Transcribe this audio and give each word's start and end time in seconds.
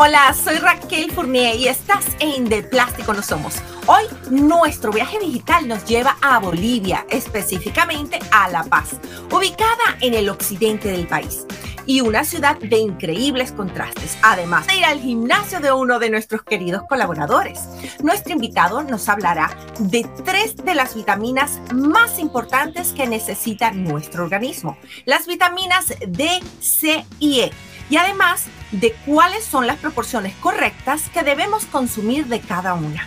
Hola, 0.00 0.32
soy 0.32 0.58
Raquel 0.58 1.10
Fournier 1.10 1.56
y 1.56 1.66
estás 1.66 2.06
en 2.20 2.44
De 2.44 2.62
Plástico 2.62 3.12
No 3.12 3.20
Somos. 3.20 3.56
Hoy 3.86 4.04
nuestro 4.30 4.92
viaje 4.92 5.18
digital 5.18 5.66
nos 5.66 5.84
lleva 5.86 6.16
a 6.22 6.38
Bolivia, 6.38 7.04
específicamente 7.10 8.20
a 8.30 8.48
La 8.48 8.62
Paz, 8.62 8.90
ubicada 9.28 9.98
en 10.00 10.14
el 10.14 10.28
occidente 10.28 10.86
del 10.86 11.08
país 11.08 11.44
y 11.84 12.00
una 12.02 12.22
ciudad 12.22 12.56
de 12.58 12.76
increíbles 12.76 13.50
contrastes, 13.50 14.18
además 14.22 14.68
de 14.68 14.76
ir 14.76 14.84
al 14.84 15.00
gimnasio 15.00 15.58
de 15.58 15.72
uno 15.72 15.98
de 15.98 16.10
nuestros 16.10 16.42
queridos 16.44 16.82
colaboradores. 16.88 17.58
Nuestro 18.00 18.34
invitado 18.34 18.84
nos 18.84 19.08
hablará 19.08 19.50
de 19.80 20.06
tres 20.24 20.54
de 20.54 20.76
las 20.76 20.94
vitaminas 20.94 21.58
más 21.74 22.20
importantes 22.20 22.92
que 22.92 23.08
necesita 23.08 23.72
nuestro 23.72 24.22
organismo, 24.22 24.78
las 25.06 25.26
vitaminas 25.26 25.86
D, 26.06 26.40
C 26.60 27.04
y 27.18 27.40
E, 27.40 27.52
y 27.90 27.96
además 27.96 28.46
de 28.72 28.92
cuáles 29.06 29.44
son 29.44 29.66
las 29.66 29.76
proporciones 29.78 30.34
correctas 30.36 31.08
que 31.12 31.22
debemos 31.22 31.64
consumir 31.66 32.26
de 32.26 32.40
cada 32.40 32.74
una. 32.74 33.06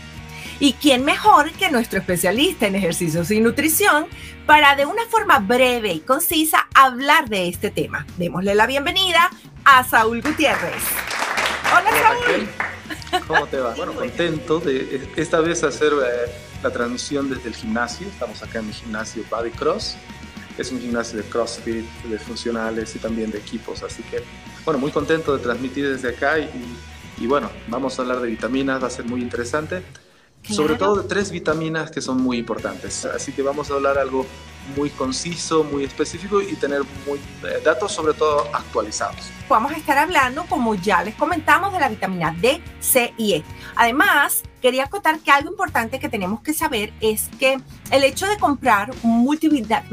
¿Y 0.59 0.73
quién 0.73 1.03
mejor 1.03 1.51
que 1.53 1.71
nuestro 1.71 1.99
especialista 1.99 2.67
en 2.67 2.75
ejercicios 2.75 3.31
y 3.31 3.39
nutrición 3.39 4.05
para 4.45 4.75
de 4.75 4.85
una 4.85 5.05
forma 5.09 5.39
breve 5.39 5.91
y 5.91 5.99
concisa 6.01 6.67
hablar 6.75 7.29
de 7.29 7.47
este 7.47 7.71
tema? 7.71 8.05
Démosle 8.17 8.53
la 8.53 8.67
bienvenida 8.67 9.31
a 9.65 9.83
Saúl 9.83 10.21
Gutiérrez. 10.21 10.83
Hola, 11.73 11.91
Saúl. 12.01 12.49
¿Cómo 13.27 13.47
te 13.47 13.57
va? 13.57 13.73
Bueno, 13.75 13.93
contento 13.93 14.59
de 14.59 15.09
esta 15.15 15.39
vez 15.39 15.63
hacer 15.63 15.93
eh, 15.93 16.31
la 16.61 16.69
transmisión 16.69 17.29
desde 17.29 17.47
el 17.49 17.55
gimnasio. 17.55 18.07
Estamos 18.07 18.43
acá 18.43 18.59
en 18.59 18.67
mi 18.67 18.73
gimnasio 18.73 19.23
Body 19.29 19.51
Cross. 19.51 19.95
Es 20.57 20.71
un 20.71 20.79
gimnasio 20.79 21.17
de 21.17 21.23
CrossFit, 21.23 21.85
de 22.03 22.19
funcionales 22.19 22.95
y 22.95 22.99
también 22.99 23.31
de 23.31 23.39
equipos. 23.39 23.83
Así 23.83 24.03
que, 24.03 24.23
bueno, 24.65 24.79
muy 24.79 24.91
contento 24.91 25.35
de 25.35 25.43
transmitir 25.43 25.89
desde 25.89 26.09
acá 26.09 26.39
y, 26.39 26.49
y 27.17 27.27
bueno, 27.27 27.49
vamos 27.67 27.97
a 27.97 28.01
hablar 28.01 28.19
de 28.19 28.27
vitaminas, 28.27 28.81
va 28.81 28.87
a 28.87 28.91
ser 28.91 29.05
muy 29.05 29.21
interesante. 29.21 29.83
Sobre 30.43 30.75
todo 30.75 31.03
de 31.03 31.07
tres 31.07 31.29
vitaminas 31.29 31.91
que 31.91 32.01
son 32.01 32.19
muy 32.19 32.37
importantes. 32.37 33.05
Así 33.05 33.31
que 33.31 33.43
vamos 33.43 33.69
a 33.69 33.75
hablar 33.75 33.99
algo 33.99 34.25
muy 34.75 34.89
conciso, 34.89 35.63
muy 35.63 35.83
específico 35.83 36.41
y 36.41 36.55
tener 36.55 36.81
muy, 37.05 37.19
eh, 37.47 37.61
datos 37.63 37.91
sobre 37.91 38.13
todo 38.15 38.47
actualizados. 38.53 39.29
Vamos 39.47 39.71
a 39.71 39.75
estar 39.75 39.97
hablando, 39.99 40.45
como 40.49 40.73
ya 40.75 41.03
les 41.03 41.13
comentamos, 41.13 41.71
de 41.73 41.79
la 41.79 41.89
vitamina 41.89 42.35
D, 42.39 42.59
C 42.79 43.13
y 43.17 43.33
E. 43.33 43.43
Además, 43.75 44.41
quería 44.61 44.85
acotar 44.85 45.19
que 45.19 45.29
algo 45.29 45.51
importante 45.51 45.99
que 45.99 46.09
tenemos 46.09 46.41
que 46.41 46.53
saber 46.53 46.91
es 47.01 47.29
que 47.39 47.59
el 47.91 48.03
hecho 48.03 48.25
de 48.27 48.37
comprar 48.37 48.91
un, 49.03 49.27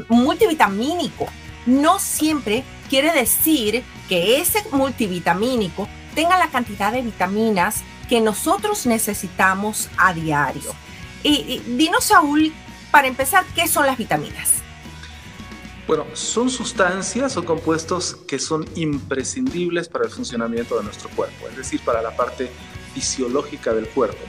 un 0.09 0.23
multivitamínico 0.23 1.27
no 1.67 1.99
siempre 1.99 2.63
quiere 2.89 3.13
decir 3.13 3.83
que 4.09 4.41
ese 4.41 4.63
multivitamínico 4.71 5.87
tenga 6.15 6.37
la 6.37 6.49
cantidad 6.49 6.91
de 6.91 7.01
vitaminas 7.01 7.83
que 8.09 8.19
nosotros 8.19 8.85
necesitamos 8.85 9.89
a 9.97 10.13
diario. 10.13 10.71
Y, 11.23 11.59
dinos, 11.59 12.05
Saúl, 12.05 12.51
para 12.91 13.07
empezar, 13.07 13.45
¿qué 13.55 13.67
son 13.67 13.85
las 13.85 13.97
vitaminas? 13.97 14.55
Bueno, 15.87 16.05
son 16.13 16.49
sustancias 16.49 17.35
o 17.37 17.45
compuestos 17.45 18.15
que 18.27 18.39
son 18.39 18.65
imprescindibles 18.75 19.89
para 19.89 20.05
el 20.05 20.11
funcionamiento 20.11 20.77
de 20.77 20.83
nuestro 20.83 21.09
cuerpo, 21.09 21.47
es 21.49 21.57
decir, 21.57 21.81
para 21.81 22.01
la 22.01 22.15
parte 22.15 22.51
fisiológica 22.93 23.73
del 23.73 23.87
cuerpo. 23.87 24.23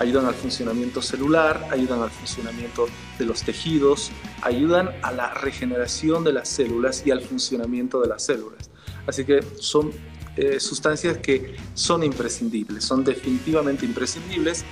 Ayudan 0.00 0.24
al 0.24 0.34
funcionamiento 0.34 1.02
celular, 1.02 1.68
ayudan 1.70 2.00
al 2.02 2.10
funcionamiento 2.10 2.86
de 3.18 3.26
los 3.26 3.42
tejidos, 3.42 4.10
ayudan 4.40 4.88
a 5.02 5.12
la 5.12 5.34
regeneración 5.34 6.24
de 6.24 6.32
las 6.32 6.48
células 6.48 7.02
y 7.04 7.10
al 7.10 7.20
funcionamiento 7.20 8.00
de 8.00 8.08
las 8.08 8.24
células. 8.24 8.70
Así 9.06 9.26
que 9.26 9.44
son 9.58 9.92
eh, 10.36 10.58
sustancias 10.58 11.18
que 11.18 11.54
son 11.74 12.02
imprescindibles, 12.02 12.82
son 12.82 13.04
definitivamente 13.04 13.84
imprescindibles 13.84 14.64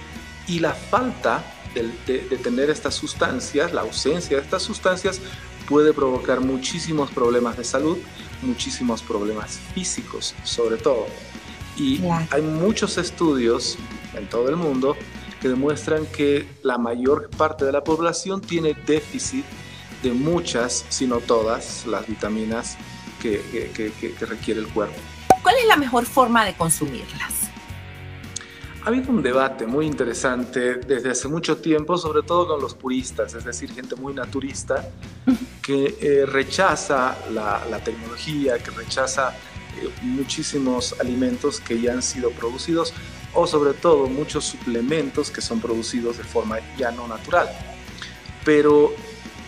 y 0.47 0.61
la 0.61 0.73
falta 0.73 1.45
de, 1.75 2.19
tener 2.43 2.71
estas 2.71 2.95
sustancias, 2.95 3.75
la 3.75 3.83
ausencia 3.83 4.39
de 4.39 4.43
estas 4.43 4.62
sustancias 4.62 5.21
puede 5.69 5.93
provocar 5.93 6.41
muchísimos 6.41 7.11
problemas 7.11 7.59
de 7.59 7.65
salud, 7.65 7.99
muchísimos 8.41 9.03
problemas 9.03 9.59
físicos 9.75 10.34
sobre 10.44 10.78
todo. 10.78 11.06
Y 11.77 12.00
hay 12.31 12.43
muchos 12.43 12.99
estudios 12.99 13.77
en 14.15 14.28
todo 14.28 14.49
el 14.49 14.56
mundo 14.56 14.97
que 15.41 15.49
demuestran 15.49 16.06
que 16.06 16.47
la 16.62 16.78
mayor 16.78 17.31
parte 17.31 17.65
de 17.65 17.72
la 17.72 17.84
población 17.84 18.41
tiene 18.41 18.75
déficit 18.87 19.44
de 20.03 20.12
muchas, 20.12 20.84
si 20.88 21.06
no 21.06 21.19
todas, 21.19 21.87
las 21.87 22.06
vitaminas 22.06 22.76
que 23.21 23.43
requiere 24.21 24.60
el 24.60 24.69
cuerpo. 24.69 24.99
¿Cuál 25.43 25.56
es 25.56 25.66
la 25.66 25.76
mejor 25.76 26.04
forma 26.04 26.44
de 26.44 26.54
consumirlas? 26.54 27.49
Ha 28.84 28.88
habido 28.88 29.10
un 29.10 29.22
debate 29.22 29.66
muy 29.66 29.87
interesante 29.87 30.76
desde 30.76 31.10
hace 31.10 31.28
mucho 31.28 31.59
tiempo, 31.59 31.99
sobre 31.99 32.22
todo 32.22 32.47
con 32.47 32.60
los 32.60 32.75
puristas, 32.75 33.34
es 33.34 33.44
decir, 33.44 33.72
gente 33.72 33.97
muy 33.97 34.15
naturista, 34.15 34.88
que 35.62 35.97
eh, 36.00 36.26
rechaza 36.26 37.19
la, 37.32 37.81
tecnología, 37.84 38.59
que 38.59 38.70
rechaza 38.70 39.31
eh, 39.31 39.91
muchísimos 40.03 40.99
alimentos 41.00 41.60
que 41.60 41.81
ya 41.81 41.93
han 41.93 42.03
sido 42.03 42.31
producidos 42.31 42.94
o 43.34 43.47
sobre 43.47 43.75
todo 43.75 44.06
muchos 44.06 44.44
suplementos 44.44 45.31
que 45.31 45.41
son 45.41 45.61
producidos 45.61 46.19
de 46.19 46.25
forma 46.25 46.59
ya 46.77 46.91
no 46.91 47.06
natural. 47.06 47.49
Pero 48.44 48.93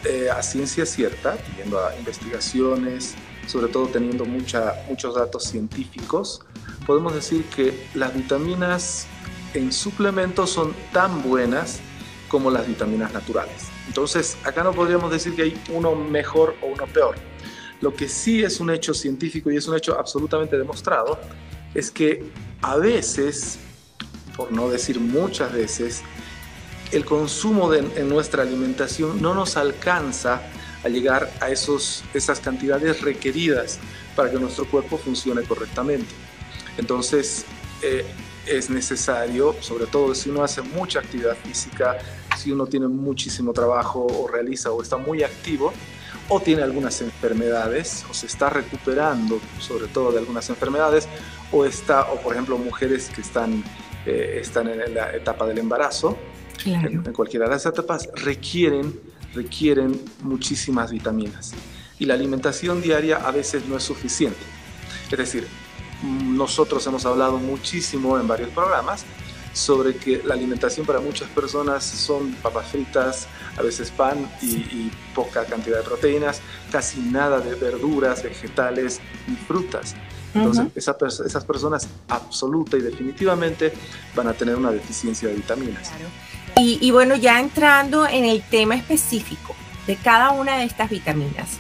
eh, 0.05 0.29
a 0.31 0.43
ciencia 0.43 0.87
cierta, 0.87 1.37
viendo 1.57 1.85
a 1.85 1.97
investigaciones, 1.97 3.15
sobre 3.47 3.69
todo 3.69 3.87
teniendo 3.87 4.25
mucha, 4.25 4.85
muchos 4.89 5.15
datos 5.15 5.45
científicos, 5.45 6.43
podemos 6.87 7.15
decir 7.15 7.45
que 7.45 7.89
las 7.95 8.15
vitaminas 8.15 9.07
en 9.55 9.73
suplementos 9.73 10.51
son 10.51 10.75
tan 10.93 11.23
buenas 11.23 11.81
como 12.29 12.51
las 12.51 12.67
vitaminas 12.67 13.13
naturales. 13.13 13.69
Entonces, 13.89 14.39
acá 14.45 14.63
no 14.63 14.73
podríamos 14.73 15.11
decir 15.11 15.35
que 15.35 15.43
hay 15.43 15.61
uno 15.71 15.95
mejor 15.95 16.55
o 16.63 16.67
uno 16.67 16.87
peor. 16.87 17.17
Lo 17.81 17.93
que 17.95 18.09
sí 18.09 18.43
es 18.45 18.61
un 18.61 18.71
hecho 18.71 18.95
científico 18.95 19.51
y 19.51 19.57
es 19.57 19.67
un 19.67 19.77
hecho 19.77 19.99
absolutamente 19.99 20.57
demostrado 20.57 21.19
es 21.75 21.91
que 21.91 22.31
a 22.63 22.77
veces, 22.77 23.59
por 24.41 24.53
no 24.53 24.71
decir 24.71 24.99
muchas 24.99 25.53
veces, 25.53 26.01
el 26.93 27.05
consumo 27.05 27.71
de, 27.71 27.81
en 28.01 28.09
nuestra 28.09 28.43
alimentación 28.43 29.21
no 29.21 29.35
nos 29.35 29.59
alcanza 29.59 30.41
a 30.83 30.89
llegar 30.89 31.31
a 31.43 31.51
esos, 31.51 32.05
esas 32.15 32.41
cantidades 32.41 33.03
requeridas 33.03 33.79
para 34.17 34.31
que 34.31 34.39
nuestro 34.39 34.65
cuerpo 34.65 34.97
funcione 34.97 35.43
correctamente. 35.43 36.09
Entonces, 36.79 37.45
eh, 37.83 38.07
es 38.47 38.71
necesario, 38.71 39.55
sobre 39.61 39.85
todo 39.85 40.15
si 40.15 40.31
uno 40.31 40.43
hace 40.43 40.63
mucha 40.63 41.01
actividad 41.01 41.37
física, 41.37 41.99
si 42.39 42.51
uno 42.51 42.67
tiene 42.67 42.89
muchísimo 42.89 43.53
trabajo 43.53 44.07
o 44.07 44.27
realiza 44.27 44.71
o 44.71 44.81
está 44.81 44.97
muy 44.97 45.23
activo, 45.23 45.71
o 46.31 46.41
tiene 46.41 46.63
algunas 46.63 47.03
enfermedades, 47.03 48.07
o 48.09 48.15
se 48.15 48.25
está 48.25 48.49
recuperando 48.49 49.39
sobre 49.59 49.87
todo 49.89 50.13
de 50.13 50.19
algunas 50.21 50.49
enfermedades, 50.49 51.09
o 51.53 51.67
está, 51.67 52.11
o 52.11 52.23
por 52.23 52.33
ejemplo 52.33 52.57
mujeres 52.57 53.11
que 53.15 53.21
están, 53.21 53.63
eh, 54.07 54.39
están 54.41 54.69
en 54.69 54.95
la 54.95 55.15
etapa 55.15 55.47
del 55.47 55.59
embarazo, 55.59 56.19
en, 56.65 57.03
en 57.07 57.13
cualquiera 57.13 57.47
de 57.47 57.53
las 57.53 57.67
etapas, 57.67 58.09
requieren 58.15 59.01
requieren 59.35 60.01
muchísimas 60.23 60.91
vitaminas 60.91 61.53
y 61.99 62.07
la 62.07 62.15
alimentación 62.15 62.81
diaria 62.81 63.17
a 63.17 63.31
veces 63.31 63.67
no 63.67 63.77
es 63.77 63.83
suficiente. 63.83 64.41
Es 65.11 65.19
decir, 65.19 65.47
nosotros 66.03 66.87
hemos 66.87 67.05
hablado 67.05 67.39
muchísimo 67.39 68.19
en 68.19 68.27
varios 68.27 68.51
programas 68.51 69.05
sobre 69.53 69.97
que 69.97 70.23
la 70.25 70.35
alimentación 70.35 70.87
para 70.87 71.01
muchas 71.01 71.29
personas 71.31 71.85
son 71.85 72.33
papas 72.37 72.69
fritas, 72.69 73.27
a 73.59 73.63
veces 73.63 73.91
pan 73.91 74.31
y, 74.41 74.91
poca 75.15 75.45
cantidad 75.45 75.79
de 75.79 75.83
proteínas, 75.83 76.41
casi 76.71 77.01
nada 77.01 77.41
de 77.41 77.55
verduras, 77.57 78.23
vegetales 78.23 79.01
y 79.29 79.35
frutas. 79.35 79.97
Entonces, 80.35 80.67
esas 80.77 81.45
personas 81.45 81.89
absoluta 82.09 82.77
y 82.77 82.81
definitivamente 82.81 83.73
van 84.15 84.29
a 84.29 84.33
tener 84.33 84.57
una 84.57 84.71
deficiencia 84.71 85.29
de 85.29 85.35
vitaminas. 85.35 85.91
Y, 86.57 86.91
bueno, 86.91 87.17
ya 87.17 87.41
entrando 87.41 88.07
en 88.07 88.25
el 88.25 88.43
tema 88.43 88.75
específico 88.75 89.55
de 89.87 89.97
cada 89.97 90.31
una 90.33 90.59
de 90.59 90.65
estas 90.65 90.91
vitaminas, 90.91 91.59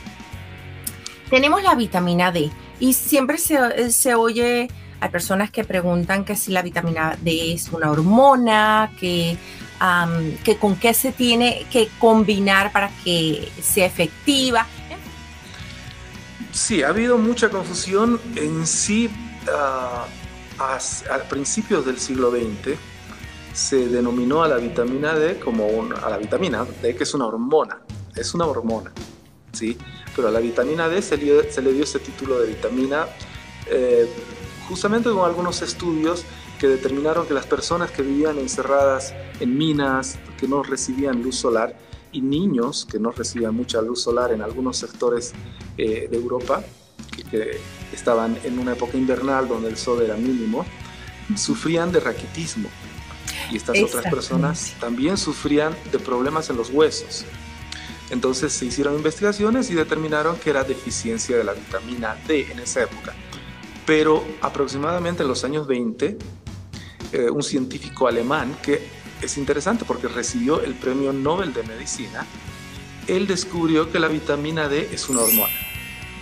tenemos 1.31 1.63
la 1.63 1.75
vitamina 1.75 2.33
D 2.33 2.51
y 2.81 2.93
siempre 2.93 3.39
se, 3.39 3.91
se 3.93 4.15
oye, 4.15 4.69
hay 5.01 5.09
personas 5.09 5.51
que 5.51 5.65
preguntan 5.65 6.25
que 6.25 6.37
si 6.37 6.53
la 6.53 6.63
vitamina 6.63 7.17
D 7.21 7.55
es 7.55 7.71
una 7.73 7.91
hormona, 7.91 8.93
que, 9.01 9.37
que 10.45 10.57
con 10.59 10.77
qué 10.77 10.93
se 10.93 11.13
tiene 11.13 11.67
que 11.73 11.89
combinar 11.99 12.71
para 12.71 12.91
que 13.03 13.51
sea 13.63 13.87
efectiva. 13.87 14.67
Sí, 16.53 16.83
ha 16.83 16.89
habido 16.89 17.17
mucha 17.19 17.49
confusión 17.49 18.21
en 18.37 18.67
sí 18.67 19.09
uh, 19.47 20.63
a, 20.63 20.79
principios 21.29 21.87
del 21.87 21.99
siglo 21.99 22.31
XX 22.31 22.77
se 23.53 23.89
denominó 23.89 24.43
a 24.43 24.49
la 24.49 24.57
vitamina 24.57 25.15
D 25.15 25.39
como 25.39 25.67
una, 25.67 25.97
a 25.97 26.11
la 26.11 26.19
vitamina 26.19 26.67
D 26.83 26.95
que 26.95 27.05
es 27.05 27.15
una 27.15 27.27
hormona, 27.27 27.81
es 28.15 28.35
una 28.35 28.47
hormona, 28.47 28.93
¿sí? 29.53 29.77
Pero 30.15 30.29
a 30.29 30.31
la 30.31 30.41
vitamina 30.41 30.89
D 30.89 31.03
se 31.03 31.17
le, 31.17 31.51
se 31.51 31.63
le 31.63 31.73
dio 31.73 31.85
ese 31.85 31.99
título 31.99 32.39
de 32.41 32.49
vitamina 32.49 33.07
eh, 33.67 34.09
justamente 34.69 35.11
con 35.11 35.25
algunos 35.25 35.63
estudios 35.63 36.25
que 36.59 36.69
determinaron 36.69 37.27
que 37.27 37.35
las 37.35 37.47
personas 37.47 37.91
que 37.91 38.03
vivían 38.03 38.39
encerradas 38.39 39.15
en 39.41 39.57
minas, 39.57 40.19
que 40.39 40.47
no 40.47 40.63
recibían 40.63 41.23
luz 41.23 41.37
solar, 41.37 41.75
y 42.13 42.21
niños 42.21 42.87
que 42.91 42.99
no 42.99 43.13
recibían 43.13 43.55
mucha 43.55 43.81
luz 43.83 44.03
solar 44.03 44.33
en 44.33 44.43
algunos 44.43 44.77
sectores 44.77 45.33
eh, 45.79 46.09
de 46.11 46.17
Europa, 46.17 46.63
que, 47.31 47.59
estaban 47.93 48.39
en 48.45 48.59
una 48.59 48.73
época 48.75 48.97
invernal 48.97 49.49
donde 49.49 49.69
el 49.69 49.77
sol 49.77 50.01
era 50.01 50.17
mínimo, 50.17 50.65
sufrían 51.37 51.91
de 51.91 52.01
raquitismo. 52.01 52.69
Y 53.51 53.57
estas 53.57 53.81
otras 53.83 54.05
personas 54.05 54.75
también 54.79 55.17
sufrían 55.17 55.75
de 55.91 55.99
problemas 55.99 56.51
en 56.51 56.57
los 56.57 56.71
huesos. 56.71 57.25
Entonces 58.11 58.53
se 58.53 58.67
hicieron 58.67 58.95
investigaciones 58.95 59.71
y 59.71 59.75
determinaron 59.75 60.37
que 60.37 60.51
era 60.51 60.63
deficiencia 60.63 61.37
de 61.37 61.45
la 61.45 61.53
vitamina 61.53 62.17
D 62.27 62.47
en 62.51 62.61
esa 62.61 62.83
época. 62.83 63.13
Pero 63.87 64.25
aproximadamente 64.41 65.23
en 65.23 65.29
los 65.29 65.45
años 65.45 65.67
20, 65.67 66.17
eh, 67.13 67.31
un 67.31 67.43
científico 67.43 68.07
alemán 68.07 68.57
que 68.63 69.00
es 69.23 69.37
interesante 69.39 69.85
porque 69.85 70.09
recibió 70.09 70.63
el 70.63 70.75
premio 70.75 71.13
Nobel 71.13 71.53
de 71.53 71.63
Medicina, 71.63 72.27
él 73.07 73.27
descubrió 73.27 73.91
que 73.91 73.99
la 73.99 74.09
vitamina 74.09 74.69
D 74.69 74.89
es 74.93 75.09
una 75.09 75.21
hormona. 75.21 75.53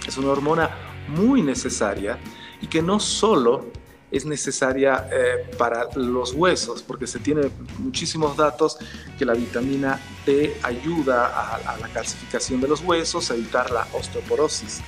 Es 0.06 0.16
una 0.16 0.28
hormona 0.28 0.70
muy 1.08 1.42
necesaria 1.42 2.18
y 2.60 2.66
que 2.66 2.82
no 2.82 2.98
solo 2.98 3.66
es 4.10 4.24
necesaria 4.24 5.08
eh, 5.12 5.50
para 5.58 5.88
los 5.94 6.32
huesos, 6.32 6.82
porque 6.82 7.06
se 7.06 7.18
tiene 7.18 7.50
muchísimos 7.78 8.36
datos 8.36 8.78
que 9.18 9.24
la 9.24 9.34
vitamina 9.34 10.00
D 10.24 10.56
ayuda 10.62 11.26
a, 11.26 11.76
la 11.76 11.88
calcificación 11.88 12.60
de 12.60 12.68
los 12.68 12.80
huesos, 12.80 13.30
a 13.30 13.34
evitar 13.34 13.70
la 13.70 13.86
osteoporosis. 13.92 14.80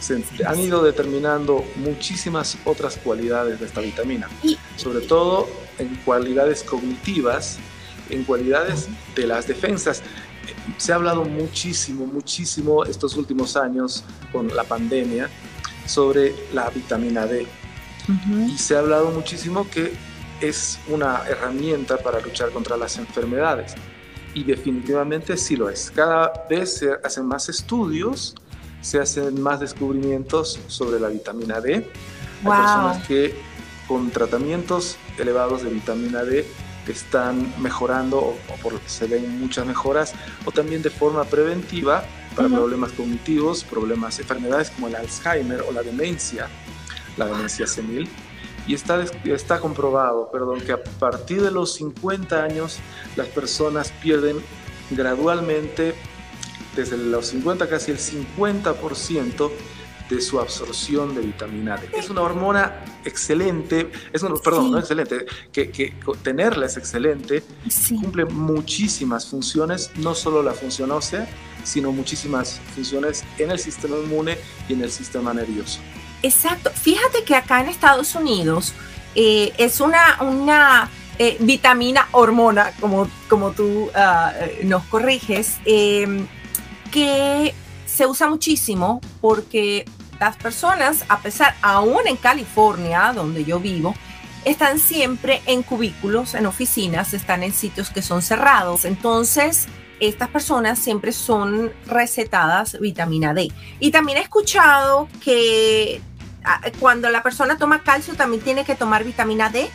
Se 0.00 0.22
han 0.46 0.60
ido 0.60 0.82
determinando 0.82 1.64
muchísimas 1.76 2.56
otras 2.64 2.96
cualidades 2.96 3.60
de 3.60 3.66
esta 3.66 3.80
vitamina, 3.80 4.28
sobre 4.76 5.06
todo 5.06 5.48
en 5.78 5.94
cualidades 6.04 6.62
cognitivas, 6.62 7.58
en 8.10 8.24
cualidades 8.24 8.88
de 9.14 9.26
las 9.26 9.46
defensas. 9.46 10.02
Se 10.76 10.92
ha 10.92 10.96
hablado 10.96 11.24
muchísimo, 11.24 12.06
muchísimo 12.06 12.84
estos 12.84 13.16
últimos 13.16 13.56
años 13.56 14.04
con 14.32 14.54
la 14.54 14.64
pandemia 14.64 15.28
sobre 15.86 16.34
la 16.52 16.70
vitamina 16.70 17.26
D 17.26 17.46
y 18.46 18.56
se 18.56 18.74
ha 18.76 18.78
hablado 18.78 19.10
muchísimo 19.10 19.68
que 19.68 19.92
es 20.40 20.78
una 20.88 21.22
herramienta 21.28 21.98
para 21.98 22.20
luchar 22.20 22.50
contra 22.50 22.76
las 22.76 22.96
enfermedades. 22.96 23.74
Y 24.34 24.44
definitivamente 24.44 25.36
sí 25.36 25.56
lo 25.56 25.68
es. 25.68 25.90
Cada 25.90 26.46
vez 26.48 26.78
se 26.78 26.92
hacen 27.04 27.26
más 27.26 27.48
estudios, 27.48 28.34
se 28.80 29.00
hacen 29.00 29.40
más 29.40 29.60
descubrimientos 29.60 30.58
sobre 30.68 31.00
la 31.00 31.08
vitamina 31.08 31.60
D. 31.60 31.74
Hay 31.74 32.44
personas 32.44 33.06
que 33.06 33.34
con 33.86 34.10
tratamientos 34.10 34.96
elevados 35.18 35.62
de 35.62 35.70
vitamina 35.70 36.22
D 36.22 36.46
están 36.86 37.52
mejorando 37.60 38.18
o, 38.18 38.36
por, 38.62 38.80
se 38.86 39.06
ven 39.06 39.40
muchas 39.40 39.66
mejoras 39.66 40.14
o 40.46 40.52
también 40.52 40.80
de 40.80 40.88
forma 40.88 41.24
preventiva 41.24 42.02
para 42.34 42.48
problemas 42.48 42.92
cognitivos, 42.92 43.64
problemas, 43.64 44.18
enfermedades 44.20 44.70
como 44.70 44.88
el 44.88 44.96
Alzheimer 44.96 45.62
o 45.68 45.72
la 45.72 45.82
demencia 45.82 46.48
la 47.18 47.26
demencia 47.26 47.66
senil. 47.66 48.08
Y 48.66 48.74
está, 48.74 49.02
está 49.24 49.60
comprobado, 49.60 50.30
perdón, 50.30 50.60
que 50.60 50.72
a 50.72 50.82
partir 50.82 51.42
de 51.42 51.50
los 51.50 51.74
50 51.74 52.42
años 52.42 52.78
las 53.16 53.26
personas 53.28 53.92
pierden 54.02 54.36
gradualmente, 54.90 55.94
desde 56.78 56.96
los 56.96 57.26
50 57.26 57.68
casi 57.68 57.90
el 57.90 57.98
50% 57.98 59.50
de 60.08 60.20
su 60.20 60.38
absorción 60.38 61.14
de 61.14 61.20
vitamina 61.20 61.76
D. 61.76 61.88
Es 61.92 62.08
una 62.08 62.22
hormona 62.22 62.84
excelente, 63.04 63.90
es 64.12 64.22
una, 64.22 64.36
perdón, 64.36 64.70
no 64.70 64.78
excelente, 64.78 65.26
que, 65.52 65.70
que, 65.70 65.92
tenerla 66.22 66.66
es 66.66 66.76
excelente, 66.76 67.42
cumple 68.00 68.24
muchísimas 68.24 69.26
funciones, 69.26 69.90
no 69.96 70.14
solo 70.14 70.42
la 70.42 70.54
función 70.54 70.92
ósea, 70.92 71.28
sino 71.64 71.90
muchísimas 71.92 72.60
funciones 72.74 73.24
en 73.38 73.50
el 73.50 73.58
sistema 73.58 73.96
inmune 73.96 74.38
y 74.68 74.74
en 74.74 74.82
el 74.82 74.90
sistema 74.90 75.34
nervioso. 75.34 75.80
Exacto. 76.22 76.70
Fíjate 76.70 77.24
que 77.24 77.34
acá 77.34 77.60
en 77.60 77.68
Estados 77.68 78.14
Unidos 78.14 78.72
eh, 79.14 79.52
es 79.58 79.80
una, 79.80 80.22
una 80.22 80.88
eh, 81.18 81.36
vitamina 81.40 82.08
hormona, 82.12 82.72
como, 82.80 83.10
como 83.28 83.50
tú 83.50 83.90
ah, 83.94 84.32
eh, 84.40 84.60
nos 84.64 84.84
corriges, 84.84 85.58
que 86.90 87.54
se 87.86 88.06
usa 88.06 88.28
muchísimo 88.28 89.00
porque 89.20 89.84
las 90.20 90.36
personas, 90.36 91.04
a 91.08 91.20
pesar, 91.20 91.54
aún 91.62 92.06
en 92.06 92.16
California, 92.16 93.12
donde 93.14 93.44
yo 93.44 93.60
vivo, 93.60 93.94
están 94.44 94.78
siempre 94.78 95.42
en 95.46 95.62
cubículos, 95.62 96.34
en 96.34 96.46
oficinas, 96.46 97.14
están 97.14 97.42
en 97.42 97.52
sitios 97.52 97.90
que 97.90 98.02
son 98.02 98.22
cerrados. 98.22 98.84
Entonces, 98.84 99.66
estas 100.00 100.28
personas 100.28 100.78
siempre 100.78 101.12
son 101.12 101.72
recetadas 101.86 102.78
vitamina 102.80 103.34
D. 103.34 103.50
Y 103.80 103.90
también 103.90 104.18
he 104.18 104.22
escuchado 104.22 105.08
que 105.22 106.00
ah, 106.44 106.60
cuando 106.78 107.10
la 107.10 107.22
persona 107.22 107.58
toma 107.58 107.82
calcio 107.82 108.14
también 108.14 108.42
tiene 108.42 108.64
que 108.64 108.74
tomar 108.74 109.04
vitamina 109.04 109.50
D. 109.50 109.70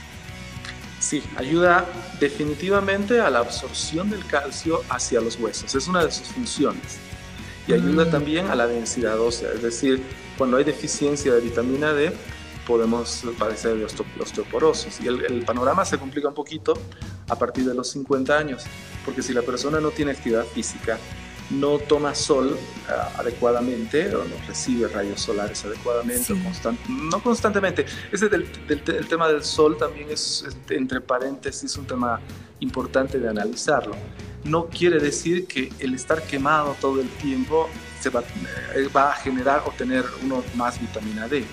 Sí, 1.04 1.22
ayuda 1.36 1.86
definitivamente 2.22 3.20
a 3.20 3.30
la 3.30 3.40
absorción 3.40 4.10
del 4.10 4.26
calcio 4.26 4.84
hacia 4.90 5.20
los 5.20 5.38
huesos. 5.38 5.76
Es 5.76 5.90
una 5.90 6.06
de 6.06 6.10
sus 6.10 6.30
funciones. 6.30 6.98
Y 7.68 7.74
ayuda 7.74 8.06
mm. 8.06 8.10
también 8.10 8.48
a 8.48 8.56
la 8.56 8.68
densidad 8.68 9.20
ósea. 9.20 9.52
Es 9.52 9.62
decir, 9.62 10.02
cuando 10.38 10.56
hay 10.56 10.64
deficiencia 10.64 11.34
de 11.34 11.42
vitamina 11.42 11.92
D, 11.92 12.14
podemos 12.66 13.26
padecer 13.38 13.76
de 13.76 13.84
osteoporosis. 13.84 15.02
Y 15.02 15.10
el, 15.10 15.44
panorama 15.44 15.84
se 15.84 15.98
complica 15.98 16.30
un 16.30 16.34
poquito 16.34 16.74
a 17.28 17.36
partir 17.36 17.66
de 17.66 17.74
los 17.74 17.90
50 17.90 18.38
años, 18.38 18.64
porque 19.04 19.22
si 19.22 19.34
la 19.34 19.42
persona 19.42 19.82
no 19.82 19.92
tiene 19.92 20.12
actividad 20.12 20.46
física, 20.46 20.98
no 21.50 21.78
toma 21.80 22.16
sol 22.16 22.58
ah, 22.90 23.12
adecuadamente 23.18 24.14
o 24.16 24.24
no 24.24 24.36
recibe 24.48 24.88
rayos 24.88 25.22
solares 25.22 25.64
adecuadamente, 25.66 26.34
no 26.88 27.22
constantemente. 27.22 27.86
Ese 28.12 28.30
del, 28.30 28.48
el 28.68 29.08
tema 29.08 29.28
del 29.28 29.44
sol 29.44 29.78
también 29.78 30.10
es, 30.10 30.46
entre 30.70 31.02
paréntesis, 31.02 31.76
un 31.78 31.86
tema 31.86 32.20
importante 32.60 33.20
de 33.20 33.30
analizarlo. 33.30 33.96
No 34.44 34.68
quiere 34.68 35.00
decir 35.00 35.48
que 35.48 35.72
el 35.80 35.94
estar 35.94 36.22
quemado 36.24 36.76
todo 36.80 37.00
el 37.00 37.10
tiempo 37.10 37.70
se 38.02 38.10
va, 38.10 38.22
eh, 38.76 38.90
va 38.96 39.12
a 39.12 39.16
generar 39.16 39.64
o 39.66 39.72
tener 39.72 40.04
uno 40.24 40.44
más 40.56 40.80
vitamina 40.80 41.28
D. 41.28 41.46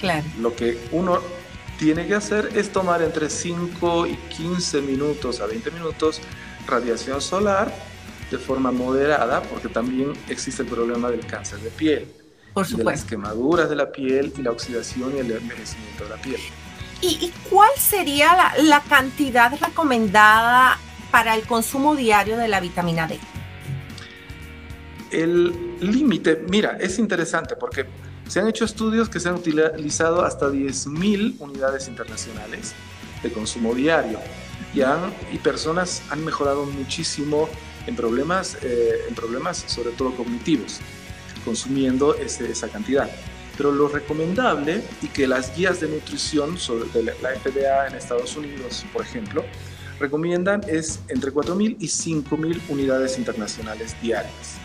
Claro. 0.00 0.26
Lo 0.38 0.54
que 0.54 0.78
uno 0.92 1.20
tiene 1.78 2.06
que 2.06 2.14
hacer 2.14 2.50
es 2.54 2.70
tomar 2.70 3.02
entre 3.02 3.30
5 3.30 4.06
y 4.06 4.16
15 4.16 4.82
minutos 4.82 5.40
a 5.40 5.46
20 5.46 5.70
minutos 5.70 6.20
radiación 6.66 7.20
solar 7.20 7.72
de 8.30 8.38
forma 8.38 8.72
moderada, 8.72 9.42
porque 9.42 9.68
también 9.68 10.12
existe 10.28 10.62
el 10.62 10.68
problema 10.68 11.10
del 11.10 11.24
cáncer 11.26 11.60
de 11.60 11.70
piel, 11.70 12.08
Por 12.52 12.66
de 12.66 12.84
las 12.84 13.04
quemaduras 13.04 13.68
de 13.68 13.76
la 13.76 13.92
piel 13.92 14.32
y 14.36 14.42
la 14.42 14.50
oxidación 14.50 15.16
y 15.16 15.20
el 15.20 15.30
envejecimiento 15.30 16.04
de 16.04 16.10
la 16.10 16.16
piel. 16.16 16.40
¿Y, 17.02 17.30
cuál 17.50 17.70
sería 17.76 18.34
la, 18.34 18.62
la, 18.62 18.80
cantidad 18.80 19.52
recomendada 19.60 20.78
para 21.10 21.34
el 21.34 21.42
consumo 21.42 21.94
diario 21.94 22.38
de 22.38 22.48
la 22.48 22.58
vitamina 22.58 23.06
D? 23.06 23.18
El 25.10 25.76
límite, 25.80 26.44
mira, 26.48 26.78
es 26.80 26.98
interesante 26.98 27.54
porque 27.54 27.86
se 28.26 28.40
han 28.40 28.48
hecho 28.48 28.64
estudios 28.64 29.08
que 29.08 29.20
se 29.20 29.28
han 29.28 29.36
utilizado 29.36 30.24
hasta 30.24 30.48
10.000 30.48 31.36
unidades 31.38 31.86
internacionales 31.86 32.74
de 33.22 33.30
consumo 33.30 33.74
diario 33.74 34.18
y, 34.74 34.82
han, 34.82 35.12
y 35.32 35.38
personas 35.38 36.02
han 36.10 36.24
mejorado 36.24 36.64
muchísimo 36.66 37.48
en 37.86 37.96
problemas, 37.96 38.58
eh, 38.62 39.06
en 39.08 39.14
problemas 39.14 39.58
sobre 39.66 39.90
todo 39.90 40.14
cognitivos, 40.14 40.80
consumiendo 41.44 42.14
esa 42.14 42.68
cantidad. 42.68 43.10
Pero 43.56 43.72
lo 43.72 43.88
recomendable 43.88 44.82
y 45.00 45.08
que 45.08 45.26
las 45.26 45.56
guías 45.56 45.80
de 45.80 45.88
nutrición 45.88 46.58
sobre 46.58 46.88
de 46.90 47.14
la 47.22 47.30
FDA 47.30 47.86
en 47.86 47.94
Estados 47.94 48.36
Unidos, 48.36 48.84
por 48.92 49.02
ejemplo, 49.02 49.44
recomiendan 49.98 50.62
es 50.68 51.00
entre 51.08 51.32
4.000 51.32 51.76
y 51.78 51.86
5.000 51.86 52.60
unidades 52.68 53.18
internacionales 53.18 53.96
diarias, 54.02 54.58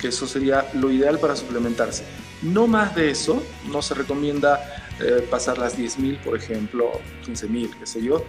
que 0.00 0.08
eso 0.08 0.26
sería 0.26 0.70
lo 0.74 0.90
ideal 0.90 1.18
para 1.18 1.36
suplementarse. 1.36 2.04
No 2.42 2.66
más 2.66 2.94
de 2.94 3.10
eso, 3.10 3.42
no 3.70 3.82
se 3.82 3.94
recomienda 3.94 4.60
eh, 5.00 5.26
pasar 5.30 5.58
las 5.58 5.76
10.000, 5.76 6.22
por 6.22 6.36
ejemplo, 6.36 6.92
15.000, 7.26 7.78
qué 7.78 7.86
sé 7.86 8.02
yo, 8.02 8.24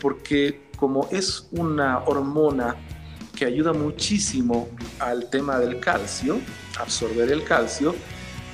porque 0.00 0.62
como 0.76 1.08
es 1.10 1.48
una 1.50 1.98
hormona 2.04 2.76
que 3.40 3.46
ayuda 3.46 3.72
muchísimo 3.72 4.68
al 4.98 5.30
tema 5.30 5.58
del 5.58 5.80
calcio, 5.80 6.38
absorber 6.78 7.32
el 7.32 7.42
calcio, 7.42 7.94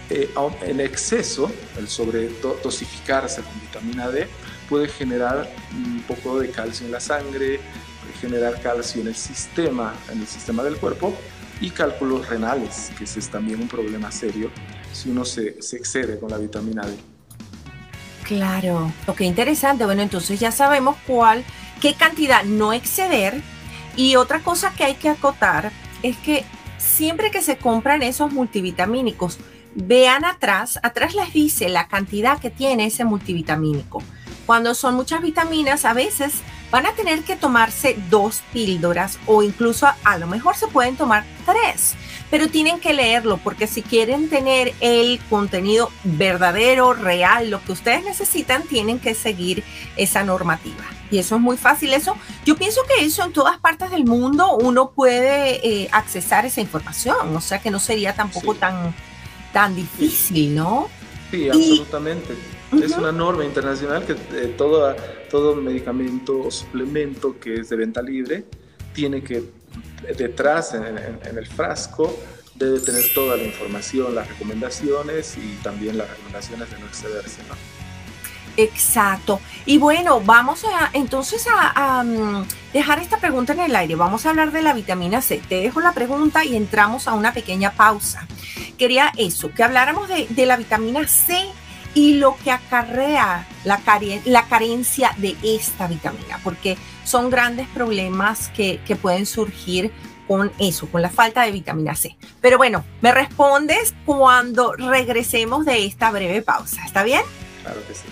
eh, 0.08 0.30
en 0.62 0.78
exceso, 0.78 1.50
el 1.76 1.88
sobre 1.88 2.28
dosificarse 2.62 3.42
con 3.42 3.60
vitamina 3.62 4.08
D, 4.10 4.28
puede 4.68 4.86
generar 4.86 5.50
un 5.74 6.02
poco 6.02 6.38
de 6.38 6.52
calcio 6.52 6.86
en 6.86 6.92
la 6.92 7.00
sangre, 7.00 7.58
puede 8.00 8.14
generar 8.20 8.60
calcio 8.62 9.00
en 9.00 9.08
el 9.08 9.16
sistema, 9.16 9.92
en 10.12 10.20
el 10.20 10.26
sistema 10.28 10.62
del 10.62 10.76
cuerpo 10.76 11.12
y 11.60 11.70
cálculos 11.70 12.28
renales, 12.28 12.92
que 12.96 13.02
ese 13.02 13.18
es 13.18 13.28
también 13.28 13.60
un 13.60 13.66
problema 13.66 14.12
serio 14.12 14.52
si 14.92 15.10
uno 15.10 15.24
se, 15.24 15.60
se 15.62 15.78
excede 15.78 16.20
con 16.20 16.30
la 16.30 16.38
vitamina 16.38 16.86
D. 16.86 16.94
Claro, 18.22 18.92
lo 19.04 19.16
que 19.16 19.24
interesante. 19.24 19.84
Bueno, 19.84 20.02
entonces 20.02 20.38
ya 20.38 20.52
sabemos 20.52 20.96
cuál, 21.08 21.42
qué 21.80 21.94
cantidad 21.94 22.44
no 22.44 22.72
exceder. 22.72 23.42
Y 23.96 24.16
otra 24.16 24.40
cosa 24.40 24.72
que 24.72 24.84
hay 24.84 24.94
que 24.94 25.08
acotar 25.08 25.72
es 26.02 26.16
que 26.18 26.44
siempre 26.78 27.30
que 27.30 27.42
se 27.42 27.56
compran 27.56 28.02
esos 28.02 28.32
multivitamínicos, 28.32 29.38
vean 29.74 30.24
atrás, 30.24 30.78
atrás 30.82 31.14
les 31.14 31.32
dice 31.32 31.68
la 31.68 31.88
cantidad 31.88 32.38
que 32.38 32.50
tiene 32.50 32.86
ese 32.86 33.04
multivitamínico. 33.04 34.02
Cuando 34.46 34.74
son 34.74 34.94
muchas 34.94 35.22
vitaminas, 35.22 35.84
a 35.84 35.92
veces 35.92 36.34
van 36.70 36.86
a 36.86 36.92
tener 36.92 37.22
que 37.22 37.36
tomarse 37.36 37.96
dos 38.10 38.42
píldoras 38.52 39.18
o 39.26 39.42
incluso 39.42 39.86
a, 40.04 40.18
lo 40.18 40.26
mejor 40.26 40.56
se 40.56 40.66
pueden 40.66 40.96
tomar 40.96 41.24
tres, 41.44 41.94
pero 42.30 42.48
tienen 42.48 42.80
que 42.80 42.92
leerlo 42.92 43.38
porque 43.38 43.66
si 43.66 43.82
quieren 43.82 44.28
tener 44.28 44.74
el 44.80 45.20
contenido 45.30 45.90
verdadero, 46.04 46.94
real, 46.94 47.50
lo 47.50 47.62
que 47.62 47.72
ustedes 47.72 48.04
necesitan, 48.04 48.62
tienen 48.64 48.98
que 48.98 49.14
seguir 49.14 49.62
esa 49.96 50.24
normativa. 50.24 50.84
Y 51.10 51.18
eso 51.18 51.36
es 51.36 51.40
muy 51.40 51.56
fácil. 51.56 51.92
Eso, 51.92 52.16
yo 52.44 52.56
pienso 52.56 52.80
que 52.84 53.04
eso 53.04 53.24
en 53.24 53.32
todas 53.32 53.58
partes 53.58 53.90
del 53.90 54.04
mundo 54.04 54.56
uno 54.56 54.90
puede 54.90 55.66
eh, 55.66 55.88
accesar 55.92 56.44
esa 56.46 56.60
información, 56.60 57.34
o 57.36 57.40
sea 57.40 57.60
que 57.60 57.70
no 57.70 57.78
sería 57.78 58.14
tampoco 58.14 58.54
tan, 58.54 58.92
tan 59.52 59.76
difícil, 59.76 60.54
¿no? 60.54 60.88
Sí, 61.30 61.48
absolutamente. 61.48 62.34
Es 62.72 62.92
una 62.92 63.12
norma 63.12 63.44
internacional 63.44 64.04
que 64.04 64.12
eh, 64.12 64.54
todo, 64.56 64.94
todo 65.28 65.54
medicamento 65.56 66.38
o 66.40 66.50
suplemento 66.50 67.38
que 67.38 67.54
es 67.54 67.68
de 67.68 67.76
venta 67.76 68.02
libre 68.02 68.44
tiene 68.92 69.22
que, 69.22 69.44
detrás 70.16 70.74
en, 70.74 71.36
el 71.36 71.46
frasco, 71.46 72.18
debe 72.54 72.80
tener 72.80 73.04
toda 73.14 73.36
la 73.36 73.44
información, 73.44 74.14
las 74.14 74.28
recomendaciones 74.28 75.36
y 75.36 75.62
también 75.62 75.98
las 75.98 76.08
recomendaciones 76.08 76.70
de 76.70 76.78
no 76.78 76.86
excederse. 76.86 77.42
¿no? 77.48 77.54
Exacto. 78.56 79.40
Y 79.66 79.78
bueno, 79.78 80.20
vamos 80.20 80.64
a 80.64 80.90
entonces 80.94 81.46
a, 81.50 82.02
mm, 82.02 82.46
dejar 82.72 83.00
esta 83.00 83.18
pregunta 83.18 83.52
en 83.52 83.60
el 83.60 83.76
aire. 83.76 83.94
Vamos 83.96 84.24
a 84.24 84.30
hablar 84.30 84.50
de 84.52 84.62
la 84.62 84.72
vitamina 84.72 85.20
C. 85.20 85.42
Te 85.46 85.56
dejo 85.56 85.80
la 85.80 85.92
pregunta 85.92 86.44
y 86.44 86.56
entramos 86.56 87.06
a 87.06 87.14
una 87.14 87.32
pequeña 87.32 87.72
pausa. 87.72 88.26
Quería 88.78 89.12
eso, 89.16 89.50
que 89.52 89.62
habláramos 89.62 90.08
de, 90.08 90.26
de 90.30 90.46
la 90.46 90.56
vitamina 90.56 91.06
C 91.06 91.46
y 91.96 92.12
lo 92.12 92.36
que 92.44 92.50
acarrea 92.50 93.48
la, 93.64 93.80
la 94.26 94.42
carencia 94.44 95.12
de 95.16 95.34
esta 95.42 95.86
vitamina, 95.86 96.38
porque 96.44 96.76
son 97.04 97.30
grandes 97.30 97.66
problemas 97.68 98.50
que, 98.50 98.80
que 98.86 98.96
pueden 98.96 99.24
surgir 99.24 99.90
con 100.28 100.52
eso, 100.58 100.88
con 100.88 101.00
la 101.00 101.08
falta 101.08 101.42
de 101.42 101.52
vitamina 101.52 101.94
C. 101.94 102.14
Pero 102.42 102.58
bueno, 102.58 102.84
me 103.00 103.12
respondes 103.12 103.94
cuando 104.04 104.74
regresemos 104.74 105.64
de 105.64 105.86
esta 105.86 106.10
breve 106.10 106.42
pausa. 106.42 106.84
¿Está 106.84 107.02
bien? 107.02 107.22
Claro 107.66 107.80
que 107.84 107.94
sí. 107.94 108.04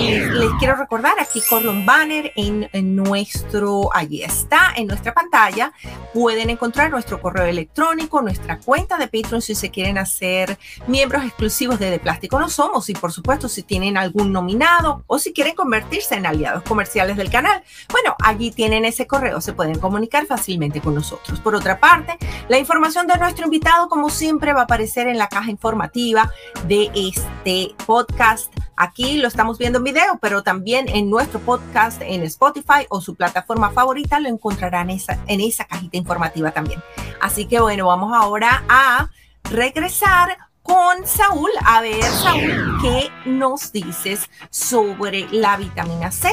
Les, 0.00 0.50
quiero 0.58 0.74
recordar, 0.74 1.12
aquí 1.20 1.42
corre 1.46 1.68
un 1.68 1.84
banner 1.84 2.32
en, 2.34 2.96
nuestro, 2.96 3.94
allí 3.94 4.22
está, 4.22 4.72
en 4.74 4.86
nuestra 4.86 5.12
pantalla. 5.12 5.74
Pueden 6.14 6.48
encontrar 6.48 6.90
nuestro 6.90 7.20
correo 7.20 7.44
electrónico, 7.44 8.22
nuestra 8.22 8.58
cuenta 8.58 8.96
de 8.96 9.08
Patreon 9.08 9.42
si 9.42 9.54
se 9.54 9.70
quieren 9.70 9.98
hacer 9.98 10.58
miembros 10.86 11.24
exclusivos 11.24 11.78
de 11.78 11.90
De 11.90 11.98
Plástico 11.98 12.40
No 12.40 12.48
Somos 12.48 12.88
y 12.88 12.94
por 12.94 13.12
supuesto 13.12 13.50
si 13.50 13.62
tienen 13.62 13.98
algún 13.98 14.32
nominado 14.32 15.04
o 15.06 15.18
si 15.18 15.34
quieren 15.34 15.54
convertirse 15.54 16.14
en 16.14 16.24
aliados 16.24 16.62
comerciales 16.62 17.18
del 17.18 17.30
canal. 17.30 17.62
Bueno, 17.90 18.16
allí 18.24 18.50
tienen 18.50 18.86
ese 18.86 19.06
correo, 19.06 19.42
se 19.42 19.52
pueden 19.52 19.78
comunicar 19.78 20.24
fácilmente 20.24 20.80
con 20.80 20.94
nosotros. 20.94 21.38
Por 21.40 21.54
otra 21.54 21.78
parte, 21.78 22.16
la 22.48 22.58
información 22.58 23.06
de 23.06 23.18
nuestro 23.18 23.44
invitado 23.44 23.90
como 23.90 24.08
siempre 24.08 24.54
va 24.54 24.60
a 24.60 24.64
aparecer 24.64 25.06
en 25.06 25.18
la 25.18 25.28
caja 25.28 25.50
informativa 25.50 26.32
de 26.66 26.90
este 26.94 27.74
podcast 27.84 28.50
Aquí 28.76 29.18
lo 29.18 29.28
estamos 29.28 29.58
viendo 29.58 29.78
en 29.78 29.84
video, 29.84 30.18
pero 30.20 30.42
también 30.42 30.88
en 30.88 31.10
nuestro 31.10 31.40
podcast 31.40 32.00
en 32.02 32.22
Spotify 32.22 32.86
o 32.88 33.00
su 33.00 33.14
plataforma 33.14 33.70
favorita 33.70 34.18
lo 34.18 34.28
encontrarán 34.28 34.90
en 34.90 34.96
esa, 34.96 35.18
en 35.26 35.40
esa 35.40 35.66
cajita 35.66 35.96
informativa 35.96 36.50
también. 36.50 36.82
Así 37.20 37.46
que 37.46 37.60
bueno, 37.60 37.86
vamos 37.86 38.12
ahora 38.14 38.64
a 38.68 39.10
regresar 39.50 40.36
con 40.62 41.06
Saúl 41.06 41.50
a 41.64 41.80
ver, 41.80 42.02
Saúl, 42.02 42.78
qué 42.80 43.10
nos 43.26 43.72
dices 43.72 44.30
sobre 44.50 45.28
la 45.30 45.56
vitamina 45.56 46.10
C 46.10 46.30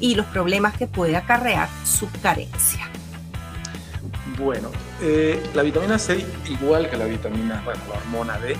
y 0.00 0.14
los 0.14 0.26
problemas 0.26 0.76
que 0.76 0.86
puede 0.86 1.16
acarrear 1.16 1.68
su 1.84 2.08
carencia. 2.22 2.88
Bueno, 4.38 4.70
eh, 5.00 5.42
la 5.54 5.62
vitamina 5.62 5.98
C, 5.98 6.24
igual 6.48 6.90
que 6.90 6.96
la 6.96 7.04
vitamina, 7.04 7.62
bueno, 7.64 7.80
la 7.88 7.96
hormona 7.96 8.38
D, 8.38 8.56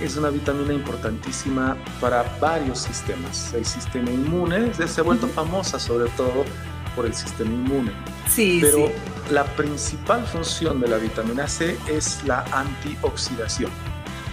es 0.00 0.16
una 0.16 0.30
vitamina 0.30 0.72
importantísima 0.72 1.76
para 2.00 2.22
varios 2.40 2.80
sistemas. 2.80 3.52
El 3.54 3.64
sistema 3.64 4.10
inmune 4.10 4.72
se 4.74 5.00
ha 5.00 5.04
vuelto 5.04 5.26
famosa 5.28 5.78
sobre 5.78 6.10
todo 6.10 6.44
por 6.94 7.06
el 7.06 7.14
sistema 7.14 7.50
inmune. 7.50 7.92
Sí, 8.28 8.58
Pero 8.60 8.90
la 9.30 9.44
principal 9.56 10.26
función 10.26 10.80
de 10.80 10.88
la 10.88 10.98
vitamina 10.98 11.46
C 11.48 11.76
es 11.88 12.22
la 12.24 12.44
antioxidación, 12.52 13.70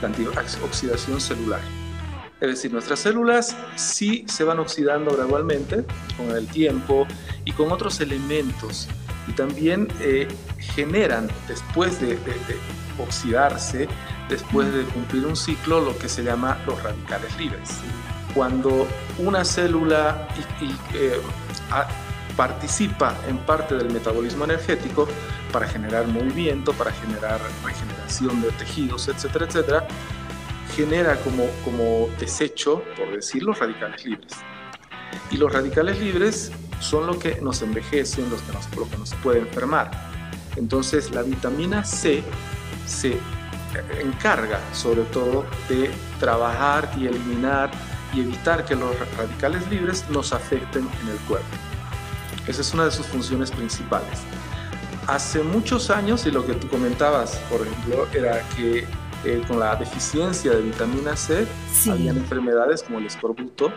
la 0.01 0.07
antioxidación 0.07 1.19
celular. 1.19 1.61
Es 2.41 2.49
decir, 2.49 2.73
nuestras 2.73 2.99
células 2.99 3.55
sí 3.75 4.25
se 4.27 4.43
van 4.43 4.59
oxidando 4.59 5.15
gradualmente 5.15 5.85
con 6.17 6.35
el 6.35 6.47
tiempo 6.47 7.07
y 7.45 7.53
con 7.53 7.71
otros 7.71 8.01
elementos. 8.01 8.89
Y 9.27 9.31
también 9.31 9.87
eh, 10.01 10.27
generan, 10.59 11.29
después 11.47 12.01
de 12.01 12.17
oxidarse, 12.99 13.87
después 14.29 14.71
de 14.73 14.83
cumplir 14.85 15.25
un 15.25 15.35
ciclo, 15.35 15.81
lo 15.81 15.97
que 15.97 16.09
se 16.09 16.23
llama 16.23 16.57
los 16.65 16.81
radicales 16.81 17.37
libres. 17.37 17.79
Cuando 18.33 18.87
una 19.19 19.45
célula 19.45 20.27
eh, 20.93 21.21
participa 22.35 23.15
en 23.27 23.37
parte 23.37 23.75
del 23.75 23.91
metabolismo 23.91 24.45
energético 24.45 25.07
para 25.51 25.67
generar 25.67 26.07
movimiento, 26.07 26.73
para 26.73 26.91
generar 26.91 27.39
regeneración 27.63 28.41
de 28.41 28.51
tejidos, 28.51 29.07
etcétera, 29.07 29.45
etcétera, 29.45 29.87
genera 30.75 31.15
como, 31.17 31.45
como 31.63 32.09
desecho, 32.19 32.83
por 32.97 33.11
decir, 33.15 33.43
los 33.43 33.59
radicales 33.59 34.03
libres. 34.05 34.33
Y 35.29 35.37
los 35.37 35.53
radicales 35.53 35.99
libres 35.99 36.51
son 36.79 37.05
lo 37.05 37.19
que 37.19 37.39
nos 37.41 37.61
envejecen, 37.61 38.29
los 38.29 38.41
que 38.41 38.51
nos, 38.51 38.75
lo 38.75 38.89
que 38.89 38.97
nos 38.97 39.13
puede 39.15 39.39
enfermar. 39.39 39.91
Entonces 40.55 41.11
la 41.11 41.21
vitamina 41.21 41.83
C 41.83 42.23
se 42.85 43.17
encarga 43.99 44.59
sobre 44.73 45.03
todo 45.03 45.45
de 45.69 45.91
trabajar 46.19 46.91
y 46.97 47.07
eliminar 47.07 47.71
y 48.13 48.21
evitar 48.21 48.65
que 48.65 48.75
los 48.75 48.95
radicales 49.17 49.67
libres 49.69 50.05
nos 50.09 50.33
afecten 50.33 50.87
en 51.01 51.09
el 51.09 51.17
cuerpo. 51.27 51.47
Esa 52.47 52.61
es 52.61 52.73
una 52.73 52.85
de 52.85 52.91
sus 52.91 53.05
funciones 53.07 53.51
principales. 53.51 54.21
Hace 55.07 55.43
muchos 55.43 55.89
años, 55.89 56.25
y 56.25 56.31
lo 56.31 56.45
que 56.45 56.53
tú 56.53 56.67
comentabas, 56.69 57.35
por 57.49 57.61
ejemplo, 57.61 58.07
era 58.13 58.41
que 58.55 58.85
eh, 59.25 59.41
con 59.47 59.59
la 59.59 59.75
deficiencia 59.75 60.51
de 60.51 60.61
vitamina 60.61 61.15
C, 61.15 61.47
habían 61.89 62.17
enfermedades 62.17 62.83
como 62.83 62.99
el 62.99 63.05
escorbuto, 63.05 63.71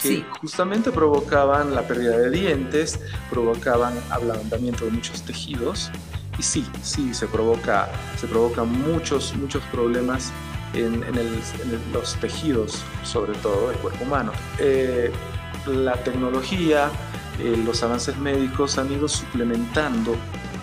que 0.00 0.24
justamente 0.40 0.92
provocaban 0.92 1.74
la 1.74 1.82
pérdida 1.82 2.16
de 2.16 2.30
dientes, 2.30 3.00
provocaban 3.30 3.92
ablandamiento 4.10 4.84
de 4.84 4.92
muchos 4.92 5.22
tejidos 5.22 5.90
y 6.38 6.42
sí, 6.42 6.64
sí, 6.82 7.12
se 7.12 7.26
provoca, 7.26 7.88
se 8.16 8.26
provocan 8.26 8.70
muchos, 8.70 9.34
muchos 9.36 9.62
problemas 9.64 10.32
en, 10.74 11.02
los 11.92 12.14
tejidos, 12.16 12.82
sobre 13.02 13.32
todo 13.38 13.70
del 13.70 13.78
cuerpo 13.78 14.04
humano. 14.04 14.32
Eh, 14.58 15.10
la 15.66 15.94
tecnología, 15.94 16.90
eh, 17.40 17.60
los 17.64 17.82
avances 17.82 18.16
médicos 18.18 18.78
han 18.78 18.92
ido 18.92 19.08
suplementando 19.08 20.16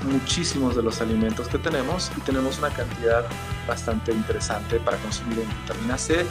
muchísimos 0.03 0.75
de 0.75 0.83
los 0.83 1.01
alimentos 1.01 1.47
que 1.47 1.57
tenemos 1.57 2.11
y 2.15 2.21
tenemos 2.21 2.59
una 2.59 2.69
cantidad 2.69 3.25
bastante 3.67 4.11
interesante 4.11 4.79
para 4.79 4.97
consumir 4.97 5.39
en 5.39 5.49
vitamina 5.61 5.97
C, 5.97 6.25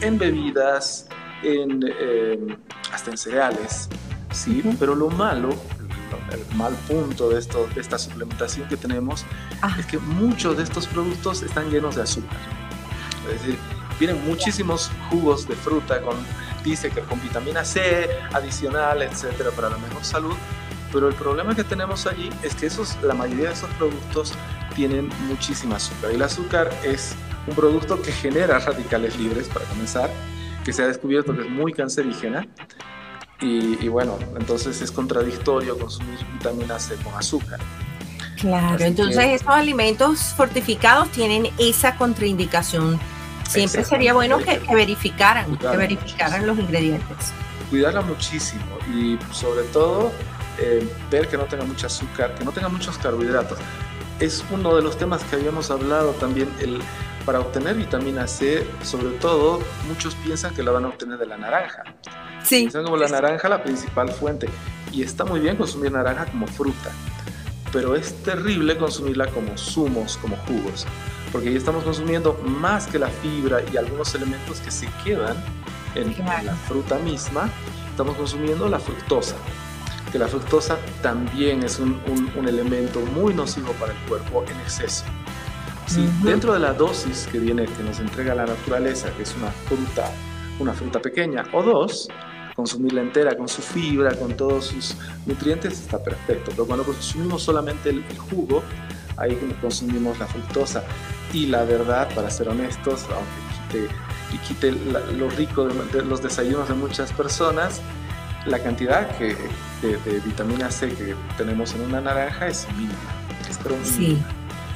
en 0.00 0.18
bebidas, 0.18 1.06
en, 1.42 1.80
eh, 1.86 2.56
hasta 2.92 3.10
en 3.10 3.18
cereales. 3.18 3.88
¿sí? 4.32 4.62
Pero 4.78 4.94
lo 4.94 5.10
malo 5.10 5.50
el 6.30 6.56
mal 6.56 6.74
punto 6.88 7.28
de, 7.30 7.38
esto, 7.38 7.68
de 7.74 7.80
esta 7.80 7.98
suplementación 7.98 8.68
que 8.68 8.76
tenemos 8.76 9.24
ah. 9.62 9.76
es 9.78 9.86
que 9.86 9.98
muchos 9.98 10.56
de 10.56 10.62
estos 10.62 10.86
productos 10.86 11.42
están 11.42 11.70
llenos 11.70 11.96
de 11.96 12.02
azúcar. 12.02 12.38
Es 13.26 13.40
decir, 13.40 13.58
vienen 13.98 14.24
muchísimos 14.26 14.90
jugos 15.10 15.46
de 15.46 15.54
fruta 15.54 16.00
con, 16.02 16.16
dice 16.64 16.90
que 16.90 17.00
con 17.02 17.20
vitamina 17.22 17.64
C 17.64 18.08
adicional, 18.32 19.02
etcétera, 19.02 19.50
para 19.50 19.70
la 19.70 19.78
mejor 19.78 20.04
salud. 20.04 20.34
Pero 20.92 21.08
el 21.08 21.14
problema 21.14 21.54
que 21.54 21.64
tenemos 21.64 22.06
allí 22.06 22.28
es 22.42 22.54
que 22.54 22.66
esos, 22.66 23.00
la 23.02 23.14
mayoría 23.14 23.48
de 23.48 23.54
esos 23.54 23.70
productos 23.70 24.34
tienen 24.74 25.08
muchísima 25.26 25.76
azúcar. 25.76 26.12
Y 26.12 26.16
el 26.16 26.22
azúcar 26.22 26.70
es 26.84 27.14
un 27.46 27.54
producto 27.54 28.00
que 28.02 28.12
genera 28.12 28.58
radicales 28.58 29.18
libres, 29.18 29.48
para 29.48 29.64
comenzar, 29.66 30.10
que 30.64 30.72
se 30.72 30.82
ha 30.82 30.86
descubierto 30.86 31.34
que 31.34 31.42
es 31.42 31.50
muy 31.50 31.72
cancerígena 31.72 32.46
y, 33.42 33.88
bueno, 33.88 34.18
entonces 34.38 34.80
es 34.80 34.92
contradictorio 34.92 35.76
consumir 35.76 36.18
vitamina 36.32 36.78
C 36.78 36.94
con 36.96 37.14
azúcar. 37.14 37.58
Claro, 38.38 38.84
entonces 38.84 39.24
estos 39.24 39.54
alimentos 39.54 40.20
fortificados 40.36 41.10
tienen 41.10 41.48
esa 41.58 41.96
contraindicación 41.96 42.98
siempre 43.52 43.84
sería 43.84 44.14
bueno 44.14 44.38
que, 44.38 44.60
verificaran, 44.74 45.56
que 45.56 45.76
verificaran 45.76 46.46
los 46.46 46.58
ingredientes. 46.58 47.32
Cuidarla 47.70 48.02
muchísimo 48.02 48.62
y 48.92 49.18
sobre 49.32 49.64
todo 49.64 50.12
eh, 50.58 50.86
ver 51.10 51.28
que 51.28 51.36
no 51.36 51.44
tenga 51.44 51.64
mucho 51.64 51.86
azúcar, 51.86 52.34
que 52.34 52.44
no 52.44 52.52
tenga 52.52 52.68
muchos 52.68 52.98
carbohidratos. 52.98 53.58
Es 54.20 54.44
uno 54.50 54.74
de 54.76 54.82
los 54.82 54.96
temas 54.96 55.22
que 55.24 55.36
habíamos 55.36 55.70
hablado 55.70 56.12
también, 56.12 56.48
el, 56.60 56.80
para 57.24 57.40
obtener 57.40 57.76
vitamina 57.76 58.26
C, 58.26 58.66
sobre 58.82 59.16
todo, 59.18 59.60
muchos 59.88 60.14
piensan 60.16 60.54
que 60.54 60.62
la 60.62 60.72
van 60.72 60.84
a 60.84 60.88
obtener 60.88 61.18
de 61.18 61.26
la 61.26 61.36
naranja. 61.36 61.84
Sí. 62.44 62.60
Piensan 62.60 62.84
como 62.84 62.96
la 62.96 63.08
naranja 63.08 63.48
la 63.48 63.62
principal 63.62 64.10
fuente. 64.10 64.48
Y 64.92 65.02
está 65.02 65.24
muy 65.24 65.40
bien 65.40 65.56
consumir 65.56 65.92
naranja 65.92 66.26
como 66.26 66.46
fruta, 66.46 66.90
pero 67.72 67.96
es 67.96 68.12
terrible 68.22 68.76
consumirla 68.76 69.26
como 69.28 69.56
zumos, 69.56 70.18
como 70.18 70.36
jugos, 70.36 70.86
porque 71.32 71.48
ahí 71.48 71.56
estamos 71.56 71.82
consumiendo 71.82 72.34
más 72.44 72.86
que 72.86 72.98
la 72.98 73.08
fibra 73.08 73.62
y 73.72 73.78
algunos 73.78 74.14
elementos 74.14 74.60
que 74.60 74.70
se 74.70 74.86
quedan 75.02 75.36
en, 75.94 76.14
la 76.44 76.54
fruta 76.68 76.98
misma, 76.98 77.48
estamos 77.90 78.16
consumiendo 78.16 78.68
la 78.68 78.78
fructosa, 78.78 79.36
que 80.10 80.18
la 80.18 80.28
fructosa 80.28 80.78
también 81.00 81.62
es 81.62 81.78
un, 81.78 82.00
elemento 82.46 83.00
muy 83.00 83.32
nocivo 83.32 83.72
para 83.72 83.92
el 83.92 83.98
cuerpo 84.00 84.44
en 84.44 84.60
exceso. 84.60 85.04
Si 85.92 86.08
dentro 86.24 86.54
de 86.54 86.58
la 86.58 86.72
dosis 86.72 87.28
que 87.30 87.38
viene, 87.38 87.66
que 87.66 87.82
nos 87.82 88.00
entrega 88.00 88.34
la 88.34 88.46
naturaleza, 88.46 89.10
que 89.14 89.24
es 89.24 89.36
una 89.36 89.50
fruta, 89.50 90.10
una 90.58 90.72
fruta 90.72 91.02
pequeña 91.02 91.44
o 91.52 91.62
dos, 91.62 92.08
consumirla 92.56 93.02
entera 93.02 93.36
con 93.36 93.46
su 93.46 93.60
fibra, 93.60 94.14
con 94.14 94.34
todos 94.34 94.68
sus 94.68 94.96
nutrientes, 95.26 95.74
está 95.74 96.02
perfecto. 96.02 96.50
Pero 96.52 96.64
cuando 96.64 96.84
consumimos 96.84 97.42
solamente 97.42 97.90
el, 97.90 98.02
jugo, 98.30 98.62
ahí 99.18 99.36
consumimos 99.60 100.18
la 100.18 100.26
fructosa. 100.28 100.82
Y 101.30 101.48
la 101.48 101.64
verdad, 101.64 102.08
para 102.14 102.30
ser 102.30 102.48
honestos, 102.48 103.04
aunque 103.10 103.86
quite, 103.86 103.94
y 104.32 104.38
quite 104.38 104.72
lo 105.18 105.28
rico 105.28 105.66
de, 105.66 106.04
los 106.06 106.22
desayunos 106.22 106.68
de 106.68 106.74
muchas 106.74 107.12
personas, 107.12 107.82
la 108.46 108.58
cantidad 108.60 109.14
que, 109.18 109.36
de, 109.82 110.20
vitamina 110.24 110.70
C 110.70 110.88
que 110.88 111.14
tenemos 111.36 111.74
en 111.74 111.82
una 111.82 112.00
naranja 112.00 112.46
es 112.46 112.66
mínima. 112.78 112.94
Es 113.46 113.58
sí, 113.84 114.18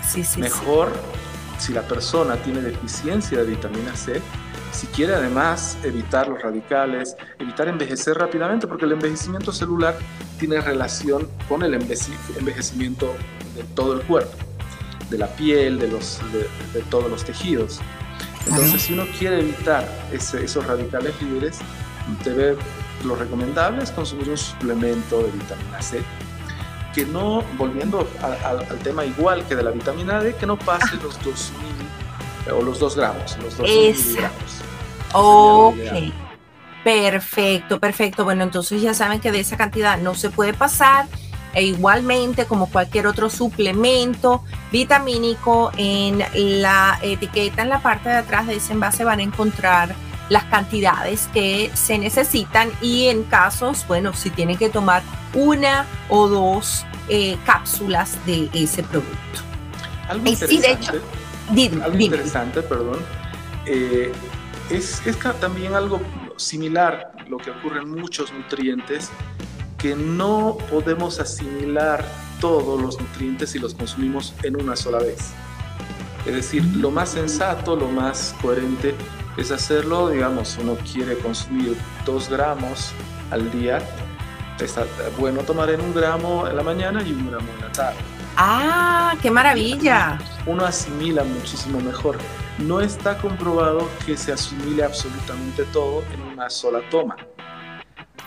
sí, 0.07 0.25
sí. 0.25 0.41
Mejor 0.41 0.93
si 1.59 1.73
la 1.73 1.83
persona 1.83 2.37
tiene 2.37 2.61
deficiencia 2.61 3.39
de 3.39 3.45
vitamina 3.45 3.97
C, 3.97 4.21
si 4.73 4.87
quiere 4.89 5.15
además 5.15 5.79
evitar 5.85 6.29
los 6.29 6.43
radicales, 6.43 7.17
evitar 7.39 7.69
envejecer 7.69 8.19
rápidamente, 8.19 8.67
porque 8.67 8.85
el 8.85 8.93
envejecimiento 8.93 9.53
celular 9.53 9.97
tiene 10.39 10.61
relación 10.61 11.29
con 11.49 11.63
el 11.63 11.75
envejecimiento 11.75 13.15
de 13.55 13.63
todo 13.75 13.95
el 13.95 14.03
cuerpo, 14.03 14.37
de 15.09 15.19
la 15.19 15.29
piel, 15.29 15.79
de, 15.79 15.89
los, 15.89 16.21
de, 16.75 16.83
todos 16.91 17.11
los 17.11 17.25
tejidos. 17.25 17.81
Entonces, 18.47 18.83
si 18.83 18.93
uno 18.93 19.05
quiere 19.19 19.41
evitar 19.41 19.89
esos 20.13 20.67
radicales 20.67 21.15
libres, 21.23 21.59
debe, 22.23 22.57
lo 23.05 23.17
recomendable 23.17 23.83
es 23.83 23.91
consumir 23.91 24.29
un 24.29 24.37
suplemento 24.37 25.23
de 25.23 25.31
vitamina 25.31 25.81
C, 25.81 26.03
que 26.97 27.05
no, 27.05 27.45
volviendo 27.59 28.09
al 28.23 28.79
tema 28.79 29.05
igual 29.05 29.45
que 29.45 29.55
de 29.55 29.63
la 29.63 29.71
vitamina 29.71 30.19
D, 30.19 30.35
que 30.35 30.47
no 30.47 30.59
pase 30.59 30.97
los 30.97 31.23
2000 31.23 32.55
o 32.59 32.63
los 32.63 32.79
2 32.79 32.97
gramos, 32.97 33.37
los 33.43 33.59
2 33.59 33.69
miligramos. 33.69 34.33
Ok. 35.13 35.77
Perfecto, 36.83 37.79
perfecto. 37.79 38.25
Bueno, 38.25 38.45
entonces 38.45 38.81
ya 38.81 38.95
saben 38.95 39.21
que 39.21 39.31
de 39.31 39.41
esa 39.41 39.59
cantidad 39.59 39.99
no 39.99 40.15
se 40.15 40.31
puede 40.31 40.55
pasar. 40.55 41.07
E 41.53 41.65
igualmente, 41.65 42.47
como 42.47 42.71
cualquier 42.71 43.07
otro 43.07 43.29
suplemento 43.29 44.43
vitamínico, 44.73 45.73
en 45.77 46.23
la 46.63 46.99
etiqueta, 47.03 47.61
en 47.61 47.69
la 47.69 47.81
parte 47.81 48.09
de 48.09 48.17
atrás 48.17 48.47
de 48.47 48.57
ese 48.57 48.73
envase 48.73 49.05
van 49.05 49.21
a 49.21 49.23
encontrar 49.23 49.95
las 50.29 50.45
cantidades 50.45 51.29
que 51.33 51.71
se 51.75 51.99
necesitan 51.99 52.71
y 52.81 53.07
en 53.07 53.25
casos, 53.25 53.87
bueno, 53.87 54.13
si 54.15 54.31
tienen 54.31 54.57
que 54.57 54.69
tomar 54.69 55.03
una 55.35 55.87
o 56.09 56.29
dos 56.29 56.85
eh, 57.09 57.37
cápsulas 57.45 58.19
de 58.27 58.51
ese 58.53 58.83
producto. 58.83 59.41
Algo 60.09 60.27
interesante, 60.27 61.01
algo 61.83 61.99
interesante 61.99 62.63
perdón, 62.63 62.99
eh, 63.67 64.13
es, 64.71 65.03
también 65.41 65.75
algo 65.75 66.01
similar 66.37 67.13
lo 67.29 67.39
que 67.39 67.51
ocurre 67.51 67.81
en 67.81 67.91
muchos 67.91 68.33
nutrientes, 68.33 69.11
que 69.79 69.95
no 69.95 70.59
podemos 70.71 71.19
asimilar 71.21 72.05
todos 72.41 72.81
los 72.81 73.01
nutrientes 73.01 73.51
si 73.51 73.59
los 73.59 73.75
consumimos 73.75 74.35
en 74.43 74.61
una 74.61 74.77
sola 74.77 74.99
vez. 74.99 75.33
Es 76.25 76.35
decir, 76.35 76.65
lo 76.77 76.91
más 76.91 77.11
sensato, 77.11 77.77
lo 77.77 77.89
más 77.89 78.35
coherente 78.43 78.95
es 79.37 79.51
hacerlo, 79.51 80.09
digamos, 80.09 80.49
si 80.49 80.61
uno 80.61 80.77
quiere 80.91 81.19
consumir 81.19 81.77
dos 82.05 82.29
gramos 82.29 82.93
al 83.31 83.51
día, 83.53 83.79
está 84.61 84.85
bueno 85.19 85.43
tomar 85.43 85.71
en 85.71 85.81
un 85.81 85.95
gramo 85.95 86.47
en 86.47 86.57
la 86.57 86.63
mañana 86.63 87.03
y 87.03 87.13
un 87.13 87.31
gramo 87.31 87.49
en 87.57 87.61
la 87.61 87.73
tarde. 87.73 87.99
¡Ah, 88.37 89.15
qué 89.23 89.31
maravilla! 89.31 90.19
Uno 90.47 90.65
asimila 90.65 91.25
muchísimo 91.25 91.81
mejor 91.81 92.19
no 92.59 92.81
está 92.81 93.19
comprobado 93.19 93.89
que 94.05 94.17
se 94.17 94.33
asimile 94.33 94.85
absolutamente 94.85 95.65
todo 95.65 96.03
en 96.13 96.23
una 96.23 96.49
sola 96.49 96.81
toma. 96.91 97.17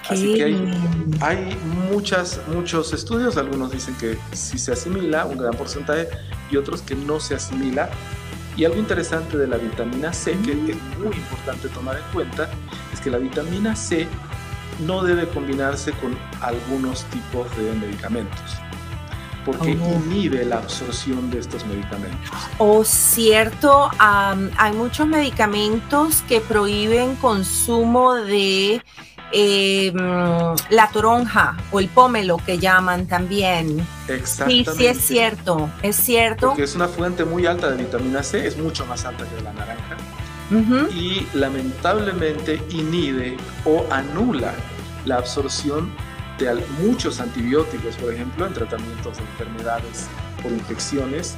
Así 0.08 0.36
que 0.36 0.46
hay, 1.22 1.58
muchas, 1.92 2.42
muchos 2.48 2.94
estudios, 2.94 3.38
algunos 3.38 3.72
dicen 3.72 3.96
que 3.96 4.18
sí 4.32 4.58
se 4.58 4.72
asimila, 4.72 5.26
un 5.26 5.38
gran 5.38 5.54
porcentaje, 5.54 6.08
y 6.50 6.58
otros 6.58 6.82
que 6.82 6.96
no 6.96 7.20
se 7.20 7.36
asimila. 7.36 7.90
Y 8.60 8.66
algo 8.66 8.78
interesante 8.78 9.38
de 9.38 9.48
la 9.48 9.56
vitamina 9.56 10.12
C, 10.12 10.38
que 10.44 10.52
es 10.52 10.98
muy 10.98 11.16
importante 11.16 11.70
tomar 11.70 11.96
en 11.96 12.04
cuenta, 12.12 12.50
es 12.92 13.00
que 13.00 13.10
la 13.10 13.18
vitamina 13.18 13.74
C 13.74 14.06
no 14.86 15.02
debe 15.02 15.30
combinarse 15.30 15.94
con 15.94 16.14
algunos 16.42 17.06
tipos 17.06 17.48
de 17.56 17.72
medicamentos 17.76 18.58
porque 19.46 19.78
oh. 19.82 20.02
inhibe 20.06 20.44
la 20.46 20.58
absorción 20.58 21.32
de 21.32 21.40
estos 21.40 21.66
medicamentos. 21.66 22.30
Oh, 22.58 22.84
cierto, 22.84 23.90
hay 23.98 24.74
muchos 24.74 25.08
medicamentos 25.08 26.22
que 26.28 26.42
prohíben 26.42 27.16
consumo 27.16 28.16
de 28.16 28.82
em, 29.32 29.96
la 30.70 30.90
toronja 30.92 31.58
o 31.72 31.80
el 31.80 31.90
pómelo 31.90 32.38
que 32.38 32.58
llaman 32.58 33.08
también. 33.08 33.86
Exactamente. 34.08 34.72
Sí, 34.72 34.78
sí 34.78 34.88
es 34.88 34.98
cierto, 35.02 35.70
es 35.82 35.96
cierto. 35.96 36.48
Porque 36.48 36.64
es 36.64 36.76
una 36.76 36.88
fuente 36.88 37.26
muy 37.26 37.46
alta 37.46 37.70
de 37.70 37.78
vitamina 37.78 38.24
C, 38.24 38.48
es 38.48 38.58
mucho 38.58 38.86
más 38.86 39.06
alta 39.06 39.26
que 39.26 39.42
la 39.44 39.54
naranja. 39.54 39.98
Y 40.96 41.28
lamentablemente 41.36 42.60
inhibe 42.72 43.38
o 43.66 43.86
anula 43.92 44.52
la 45.06 45.18
absorción 45.18 45.92
de 46.40 46.66
muchos 46.82 47.20
antibióticos, 47.20 47.96
por 47.98 48.14
ejemplo, 48.14 48.48
en 48.48 48.54
tratamientos 48.54 49.18
de 49.18 49.24
enfermedades 49.24 50.08
por 50.42 50.52
infecciones 50.52 51.36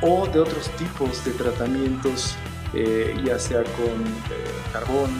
o 0.00 0.26
de 0.26 0.40
otros 0.40 0.70
tipos 0.76 1.24
de 1.24 1.32
tratamientos, 1.32 2.34
eh, 2.72 3.14
ya 3.24 3.38
sea 3.38 3.62
con 3.62 4.02
eh, 4.06 4.72
carbón 4.72 5.10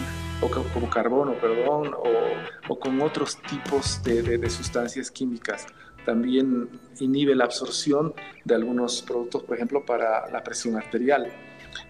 o 0.41 0.49
como 0.49 0.91
carbono, 0.91 1.35
perdón, 1.35 1.95
o, 1.95 2.73
o, 2.73 2.79
con 2.79 3.01
otros 3.01 3.39
tipos 3.43 4.03
de, 4.03 4.39
de, 4.39 4.51
sustancias 4.51 5.11
químicas. 5.11 5.67
También 6.05 6.69
inhibe 7.01 7.35
la 7.35 7.45
absorción 7.45 8.15
de 8.45 8.55
algunos 8.55 9.03
productos, 9.03 9.43
por 9.43 9.57
ejemplo, 9.57 9.85
para 9.85 10.31
la 10.31 10.43
presión 10.45 10.77
arterial. 10.77 11.33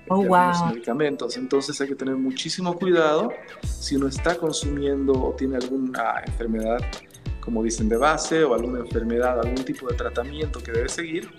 Oh, 0.09 0.25
wow. 0.25 0.69
medicamentos. 0.69 1.37
Entonces 1.37 1.81
hay 1.81 1.89
que 1.89 1.95
tener 1.95 2.17
muchísimo 2.17 2.77
cuidado 2.77 3.33
si 3.63 3.97
uno 3.97 4.09
está 4.09 4.37
consumiendo 4.37 5.13
o 5.13 5.35
tiene 5.35 5.57
alguna 5.57 6.23
enfermedad 6.25 6.79
como 7.47 7.63
dicen, 7.63 7.89
de 7.89 7.97
base 7.97 8.43
o 8.43 8.55
alguna 8.55 8.81
enfermedad, 8.81 9.39
algún 9.39 9.65
tipo 9.65 9.87
de 9.89 9.95
tratamiento 9.95 10.59
que 10.59 10.73
debe 10.73 10.89
seguir, 10.89 11.31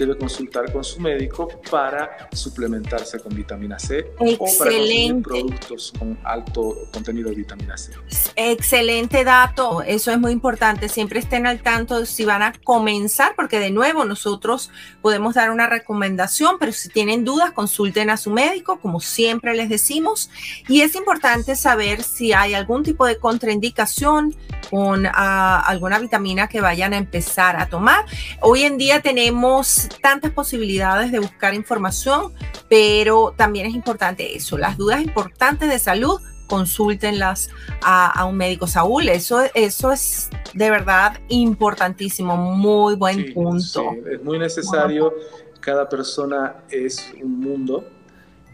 debe 0.00 0.16
consultar 0.16 0.72
con 0.72 0.82
su 0.82 0.98
médico 0.98 1.46
para 1.70 2.28
suplementarse 2.32 3.20
con 3.20 3.34
vitamina 3.34 3.78
C 3.78 4.12
o 4.18 4.24
para 4.24 4.38
consumir 4.38 5.22
productos 5.22 5.92
con 5.98 6.18
alto 6.24 6.88
contenido 6.90 7.28
de 7.28 7.36
vitamina 7.36 7.76
C. 7.76 7.92
Excelente 8.34 9.24
dato, 9.24 9.82
eso 9.82 10.10
es 10.10 10.18
muy 10.18 10.32
importante. 10.32 10.88
Siempre 10.88 11.20
estén 11.20 11.46
al 11.46 11.62
tanto 11.62 12.06
si 12.06 12.24
van 12.24 12.42
a 12.42 12.52
comenzar, 12.64 13.34
porque 13.36 13.60
de 13.60 13.70
nuevo 13.70 14.06
nosotros 14.06 14.70
podemos 15.02 15.34
dar 15.34 15.50
una 15.50 15.66
recomendación, 15.66 16.56
pero 16.58 16.72
si 16.72 16.88
tienen 16.88 17.24
dudas, 17.24 17.52
consulten 17.52 18.08
a 18.08 18.16
su 18.16 18.30
médico, 18.30 18.80
como 18.80 19.00
siempre 19.00 19.54
les 19.54 19.68
decimos. 19.68 20.30
Y 20.66 20.80
es 20.80 20.94
importante 20.94 21.56
saber 21.56 22.02
si 22.02 22.32
hay 22.32 22.54
algún 22.54 22.82
tipo 22.82 23.04
de 23.04 23.18
contraindicación 23.18 24.34
con 24.70 25.04
ah, 25.06 25.60
alguna 25.66 25.98
vitamina 25.98 26.48
que 26.48 26.60
vayan 26.60 26.92
a 26.92 26.96
empezar 26.96 27.56
a 27.56 27.68
tomar. 27.68 28.04
Hoy 28.40 28.62
en 28.62 28.78
día 28.78 29.02
tenemos 29.02 29.88
tantas 30.00 30.30
posibilidades 30.30 31.10
de 31.10 31.18
buscar 31.18 31.54
información, 31.54 32.32
pero 32.68 33.34
también 33.36 33.66
es 33.66 33.74
importante 33.74 34.36
eso, 34.36 34.56
las 34.56 34.76
dudas 34.76 35.02
importantes 35.02 35.68
de 35.68 35.78
salud, 35.78 36.20
consúltenlas 36.46 37.50
a, 37.82 38.24
un 38.24 38.36
médico. 38.36 38.66
Saúl, 38.66 39.08
eso, 39.08 39.42
eso 39.54 39.92
es 39.92 40.30
de 40.54 40.70
verdad 40.70 41.18
importantísimo, 41.28 42.36
muy 42.36 42.94
buen 42.94 43.32
punto. 43.34 43.92
es 44.10 44.22
muy 44.22 44.38
necesario, 44.38 45.14
cada 45.60 45.88
persona 45.88 46.56
es 46.70 47.12
un 47.22 47.40
mundo 47.40 47.84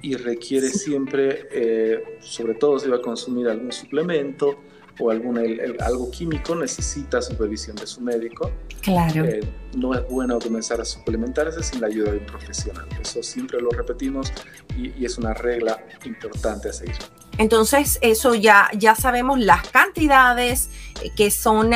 y 0.03 0.15
requiere 0.15 0.69
siempre, 0.69 1.49
eh, 1.51 2.19
sobre 2.21 2.55
todo 2.55 2.79
si 2.79 2.89
va 2.89 2.97
a 2.97 3.03
consumir 3.03 3.49
algún 3.49 3.73
suplemento 3.73 4.57
o 4.99 5.11
algún, 5.11 5.39
algo 5.81 6.11
químico, 6.11 6.55
necesita 6.55 7.21
supervisión 7.21 7.77
de 7.77 7.87
su 7.87 8.01
médico. 8.01 8.51
Claro. 8.81 9.25
Eh, 9.25 9.41
no 9.77 9.95
es 9.95 10.09
bueno 10.09 10.39
comenzar 10.39 10.81
a 10.81 10.85
suplementarse 10.85 11.63
sin 11.63 11.81
la 11.81 11.89
ayuda 11.89 12.13
de 12.13 12.19
un 12.19 12.27
profesional. 12.27 12.87
Eso 13.01 13.23
siempre 13.23 13.61
lo 13.61 13.71
repetimos 13.71 14.33
y, 14.77 14.93
y 14.99 15.05
es 15.05 15.19
una 15.19 15.35
regla 15.35 15.85
importante 16.05 16.71
a 16.71 16.73
seguir. 16.73 16.97
Entonces, 17.39 17.99
eso 18.01 18.35
ya, 18.35 18.71
ya 18.77 18.95
sabemos 18.95 19.39
las 19.39 19.69
cantidades 19.69 20.71
eh, 21.03 21.11
que 21.15 21.31
son 21.31 21.71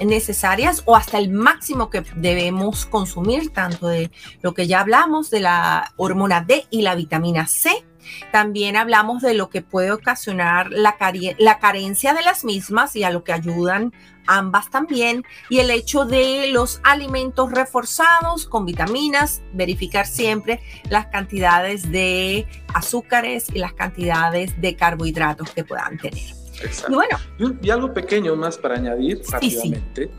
necesarias 0.00 0.82
o 0.84 0.96
hasta 0.96 1.18
el 1.18 1.30
máximo 1.30 1.88
que 1.88 2.04
debemos 2.16 2.84
consumir, 2.84 3.50
tanto 3.50 3.88
de 3.88 4.10
lo 4.42 4.52
que 4.52 4.66
ya 4.66 4.80
hablamos 4.80 5.30
de 5.30 5.40
la 5.40 5.94
hormona 5.96 6.42
D 6.42 6.66
y 6.70 6.82
la 6.82 6.94
vitamina 6.94 7.46
C. 7.46 7.84
También 8.32 8.76
hablamos 8.76 9.22
de 9.22 9.34
lo 9.34 9.50
que 9.50 9.62
puede 9.62 9.92
ocasionar 9.92 10.70
la, 10.70 10.96
la 11.38 11.58
carencia 11.58 12.14
de 12.14 12.22
las 12.22 12.44
mismas 12.44 12.96
y 12.96 13.04
a 13.04 13.10
lo 13.10 13.24
que 13.24 13.32
ayudan 13.32 13.92
ambas 14.26 14.70
también, 14.70 15.22
y 15.48 15.58
el 15.58 15.70
hecho 15.70 16.04
de 16.04 16.48
los 16.48 16.80
alimentos 16.82 17.50
reforzados 17.52 18.46
con 18.46 18.64
vitaminas, 18.64 19.42
verificar 19.52 20.06
siempre 20.06 20.60
las 20.88 21.06
cantidades 21.06 21.90
de 21.90 22.46
azúcares 22.72 23.46
y 23.52 23.58
las 23.58 23.74
cantidades 23.74 24.60
de 24.60 24.76
carbohidratos 24.76 25.50
que 25.50 25.64
puedan 25.64 25.98
tener. 25.98 26.22
Exacto. 26.62 26.92
Y, 26.92 26.94
bueno, 26.94 27.58
y, 27.62 27.70
algo 27.70 27.92
pequeño 27.92 28.36
más 28.36 28.56
para 28.56 28.76
añadir 28.76 29.20
rápidamente. 29.28 30.10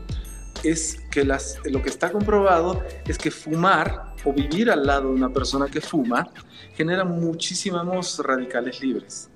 Es 0.62 0.98
que 1.10 1.24
las, 1.24 1.58
lo 1.64 1.82
que 1.82 1.88
está 1.88 2.10
comprobado 2.10 2.82
es 3.06 3.18
que 3.18 3.30
fumar 3.30 4.14
o 4.24 4.32
vivir 4.32 4.70
al 4.70 4.86
lado 4.86 5.08
de 5.08 5.14
una 5.14 5.30
persona 5.30 5.66
que 5.66 5.80
fuma 5.80 6.28
genera 6.74 7.04
muchísimos 7.04 8.18
radicales 8.18 8.80
libres. 8.80 9.30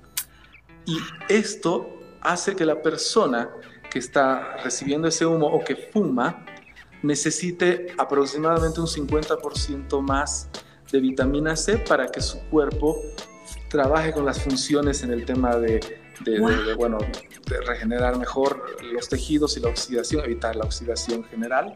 Y 0.87 0.98
esto 1.28 1.98
hace 2.20 2.56
que 2.56 2.64
la 2.64 2.83
persona 2.83 3.48
que 3.90 3.98
está 3.98 4.56
recibiendo 4.62 5.09
ese 5.09 5.26
humo 5.26 5.46
o 5.46 5.64
que 5.64 5.76
fuma 5.76 6.44
necesite 7.02 7.94
aproximadamente 7.98 8.80
un 8.80 8.87
50% 8.87 10.00
más 10.00 10.48
de 10.90 11.00
vitamina 11.00 11.56
C 11.56 11.78
para 11.78 12.06
que 12.09 12.20
su 12.20 12.40
cuerpo 12.48 13.00
trabaje 13.68 14.12
con 14.12 14.26
las 14.26 14.42
funciones 14.42 15.02
en 15.02 15.12
el 15.12 15.24
tema 15.24 15.56
de, 15.56 15.99
bueno, 16.76 16.98
de 16.98 17.61
regenerar 17.62 18.18
mejor 18.18 18.64
los 18.92 19.09
tejidos 19.09 19.56
y 19.56 19.61
la 19.61 19.68
oxidación, 19.68 20.24
evitar 20.24 20.56
la 20.56 20.64
oxidación 20.64 21.24
general. 21.24 21.72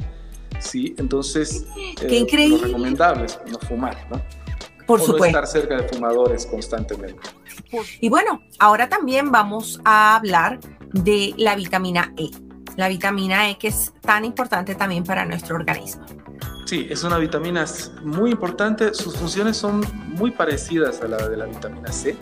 Sí, 0.60 0.94
entonces, 0.98 1.66
Qué 1.96 2.20
eh, 2.20 2.48
lo 2.48 2.58
recomendable 2.58 3.26
es 3.26 3.38
no 3.50 3.58
fumar, 3.58 4.06
¿no? 4.10 4.22
Por 4.86 5.00
o 5.00 5.04
supuesto. 5.04 5.38
No 5.38 5.44
estar 5.44 5.46
cerca 5.46 5.76
de 5.76 5.88
fumadores 5.88 6.46
constantemente. 6.46 7.20
Y 8.00 8.08
bueno, 8.08 8.42
ahora 8.58 8.88
también 8.88 9.32
vamos 9.32 9.80
a 9.84 10.16
hablar 10.16 10.60
de 10.92 11.34
la 11.36 11.56
vitamina 11.56 12.12
E. 12.16 12.30
La 12.76 12.88
vitamina 12.88 13.50
E 13.50 13.58
que 13.58 13.68
es 13.68 13.92
tan 14.00 14.24
importante 14.24 14.74
también 14.74 15.04
para 15.04 15.24
nuestro 15.24 15.56
organismo. 15.56 16.04
Sí, 16.66 16.86
es 16.88 17.04
una 17.04 17.18
vitamina 17.18 17.64
muy 18.02 18.30
importante. 18.30 18.94
Sus 18.94 19.16
funciones 19.16 19.56
son 19.56 19.84
muy 20.08 20.30
parecidas 20.30 21.00
a 21.02 21.08
la 21.08 21.28
de 21.28 21.36
la 21.36 21.46
vitamina 21.46 21.92
C. 21.92 22.16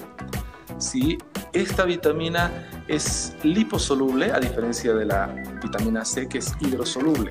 Sí, 0.79 1.19
esta 1.53 1.85
vitamina 1.85 2.51
es 2.89 3.35
liposoluble 3.43 4.33
a 4.33 4.41
diferencia 4.41 4.95
de 4.95 5.05
la 5.05 5.27
vitamina 5.63 6.05
C 6.05 6.29
que 6.29 6.39
es 6.39 6.53
hidrosoluble. 6.61 7.31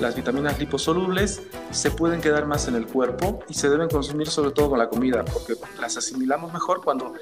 Las 0.00 0.16
vitaminas 0.16 0.58
liposolubles 0.58 1.42
se 1.70 1.90
pueden 1.90 2.22
quedar 2.22 2.46
más 2.46 2.68
en 2.68 2.74
el 2.74 2.86
cuerpo 2.86 3.40
y 3.48 3.54
se 3.54 3.68
deben 3.68 3.88
consumir 3.88 4.28
sobre 4.28 4.50
todo 4.50 4.70
con 4.70 4.78
la 4.78 4.88
comida 4.88 5.24
porque 5.26 5.54
las 5.78 5.96
asimilamos 5.98 6.52
mejor 6.54 6.82
cuando 6.82 7.12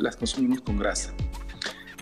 las 0.00 0.16
consumimos 0.16 0.60
con 0.60 0.78
grasa. 0.78 1.14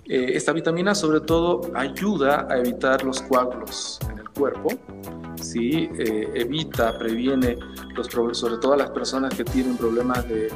Eh, 0.06 0.32
esta 0.34 0.52
vitamina 0.52 0.96
sobre 0.96 1.20
todo 1.20 1.70
ayuda 1.76 2.48
a 2.50 2.58
evitar 2.58 3.04
los 3.04 3.22
coágulos 3.22 4.00
en 4.10 4.18
el 4.18 4.28
cuerpo, 4.30 4.70
¿sí? 5.40 5.88
Eh, 5.96 6.28
evita, 6.34 6.98
previene 6.98 7.56
los 7.94 8.08
sobre 8.36 8.56
todo 8.56 8.72
a 8.72 8.76
las 8.76 8.90
personas 8.90 9.32
que 9.32 9.44
tienen 9.44 9.76
problemas 9.76 10.26
de, 10.28 10.50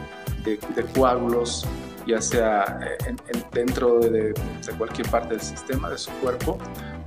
coágulos, 0.96 1.64
ya 2.06 2.20
sea 2.20 2.78
eh, 2.82 3.14
dentro 3.52 4.00
de, 4.00 4.34
cualquier 4.78 5.08
parte 5.10 5.30
del 5.30 5.40
sistema 5.40 5.90
de 5.90 5.98
su 5.98 6.10
cuerpo 6.20 6.58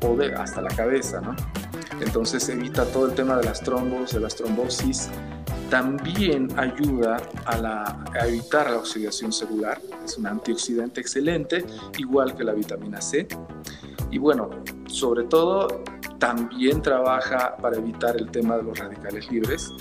o 0.01 0.15
de, 0.15 0.33
hasta 0.33 0.61
la 0.61 0.69
cabeza, 0.69 1.21
¿no? 1.21 1.35
Entonces 1.99 2.47
evita 2.49 2.85
todo 2.85 3.07
el 3.07 3.13
tema 3.13 3.37
de 3.37 3.45
las 3.45 3.61
trombos, 3.61 4.13
de 4.13 4.19
las 4.19 4.35
trombosis 4.35 5.09
también 5.69 6.47
ayuda 6.57 7.17
a, 7.45 8.25
evitar 8.25 8.69
la 8.69 8.77
oxidación 8.77 9.33
celular, 9.33 9.79
es 10.03 10.17
un 10.17 10.27
antioxidante 10.27 11.01
excelente, 11.01 11.65
igual 11.97 12.35
que 12.35 12.43
la 12.43 12.53
vitamina 12.53 13.01
C. 13.01 13.27
Y 14.09 14.17
bueno, 14.17 14.49
sobre 14.87 15.25
todo 15.25 15.83
también 16.19 16.81
trabaja 16.81 17.57
para 17.57 17.77
evitar 17.77 18.15
el 18.17 18.31
tema 18.31 18.57
de 18.57 18.63
los 18.63 18.79
radicales 18.79 19.29
libres 19.29 19.71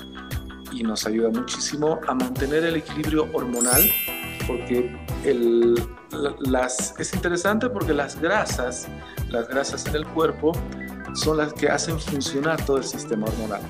y 0.72 0.82
nos 0.82 1.06
ayuda 1.06 1.30
muchísimo 1.30 2.00
a 2.06 2.14
mantener 2.14 2.64
el 2.64 2.76
equilibrio 2.76 3.28
hormonal 3.32 3.82
porque 4.46 4.96
las, 6.40 6.94
es 6.98 7.14
interesante 7.14 7.68
porque 7.68 7.92
las 7.92 8.20
grasas, 8.20 8.88
las 9.28 9.48
grasas 9.48 9.86
en 9.86 9.96
el 9.96 10.06
cuerpo 10.06 10.52
son 11.14 11.38
las 11.38 11.52
que 11.52 11.68
hacen 11.68 11.98
funcionar 11.98 12.64
todo 12.64 12.78
el 12.78 12.84
sistema 12.84 13.26
hormonal. 13.26 13.62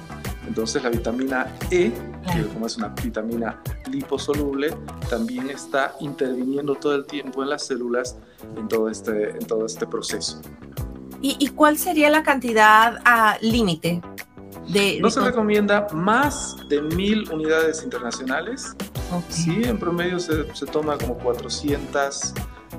Entonces 0.46 0.82
la 0.82 0.90
vitamina 0.90 1.52
E, 1.70 1.92
que 2.32 2.46
como 2.52 2.66
es 2.66 2.76
una 2.76 2.88
vitamina 2.88 3.60
liposoluble, 3.90 4.74
también 5.10 5.50
está 5.50 5.94
interviniendo 6.00 6.74
todo 6.74 6.94
el 6.94 7.04
tiempo 7.04 7.42
en 7.42 7.50
las 7.50 7.66
células 7.66 8.16
en 8.56 8.68
todo 8.68 8.88
este, 8.88 9.30
en 9.30 9.46
todo 9.46 9.66
este 9.66 9.86
proceso. 9.86 10.40
¿Y, 11.22 11.48
cuál 11.48 11.76
sería 11.76 12.08
la 12.10 12.22
cantidad 12.22 13.00
a 13.04 13.36
límite? 13.40 14.00
De, 14.68 15.00
no 15.00 15.10
se 15.10 15.20
recomienda 15.20 15.88
más 15.92 16.56
de 16.68 16.82
mil 16.82 17.28
unidades 17.32 17.82
internacionales. 17.82 18.76
Sí, 19.29 19.62
en 19.64 19.79
promedio 19.79 20.19
se, 20.19 20.55
se 20.55 20.66
toma 20.66 20.97
como 20.99 21.16
400 21.19 22.35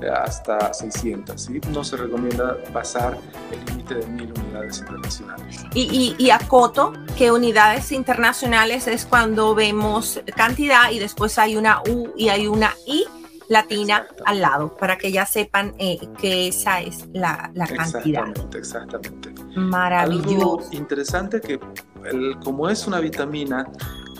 hasta 0.06 0.72
600. 0.72 1.40
¿sí? 1.40 1.60
No 1.72 1.84
se 1.84 1.96
recomienda 1.96 2.56
pasar 2.72 3.18
el 3.52 3.64
límite 3.66 3.96
de 3.96 4.06
1000 4.06 4.32
unidades 4.38 4.78
internacionales. 4.78 5.64
Y, 5.74 6.16
y, 6.18 6.24
y 6.24 6.30
acoto 6.30 6.92
que 7.16 7.32
unidades 7.32 7.92
internacionales 7.92 8.86
es 8.86 9.06
cuando 9.06 9.54
vemos 9.54 10.20
cantidad 10.36 10.90
y 10.90 10.98
después 10.98 11.38
hay 11.38 11.56
una 11.56 11.82
U 11.88 12.12
y 12.16 12.28
hay 12.28 12.46
una 12.46 12.72
I 12.86 13.04
latina 13.48 14.06
al 14.26 14.40
lado, 14.40 14.76
para 14.76 14.98
que 14.98 15.10
ya 15.10 15.24
sepan 15.24 15.74
eh, 15.78 15.98
que 16.20 16.48
esa 16.48 16.82
es 16.82 17.08
la, 17.14 17.50
la 17.54 17.66
cantidad. 17.66 18.28
Exactamente, 18.28 18.58
exactamente. 18.58 19.34
Maravilloso. 19.56 20.58
Algo 20.58 20.68
interesante 20.72 21.40
que 21.40 21.58
el, 22.04 22.38
como 22.44 22.68
es 22.68 22.86
una 22.86 23.00
vitamina 23.00 23.66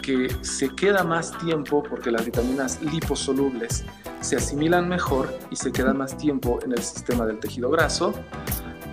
que 0.09 0.35
se 0.41 0.71
queda 0.71 1.05
más 1.05 1.37
tiempo 1.37 1.83
porque 1.83 2.11
las 2.11 2.25
vitaminas 2.25 2.81
liposolubles 2.81 3.85
se 4.23 4.37
asimilan 4.37 4.89
mejor 4.89 5.29
y 5.51 5.57
se 5.57 5.71
quedan 5.71 5.99
más 5.99 6.17
tiempo 6.17 6.61
en 6.65 6.73
el 6.73 6.83
sistema 6.83 7.27
del 7.27 7.39
tejido 7.39 7.69
graso. 7.69 8.15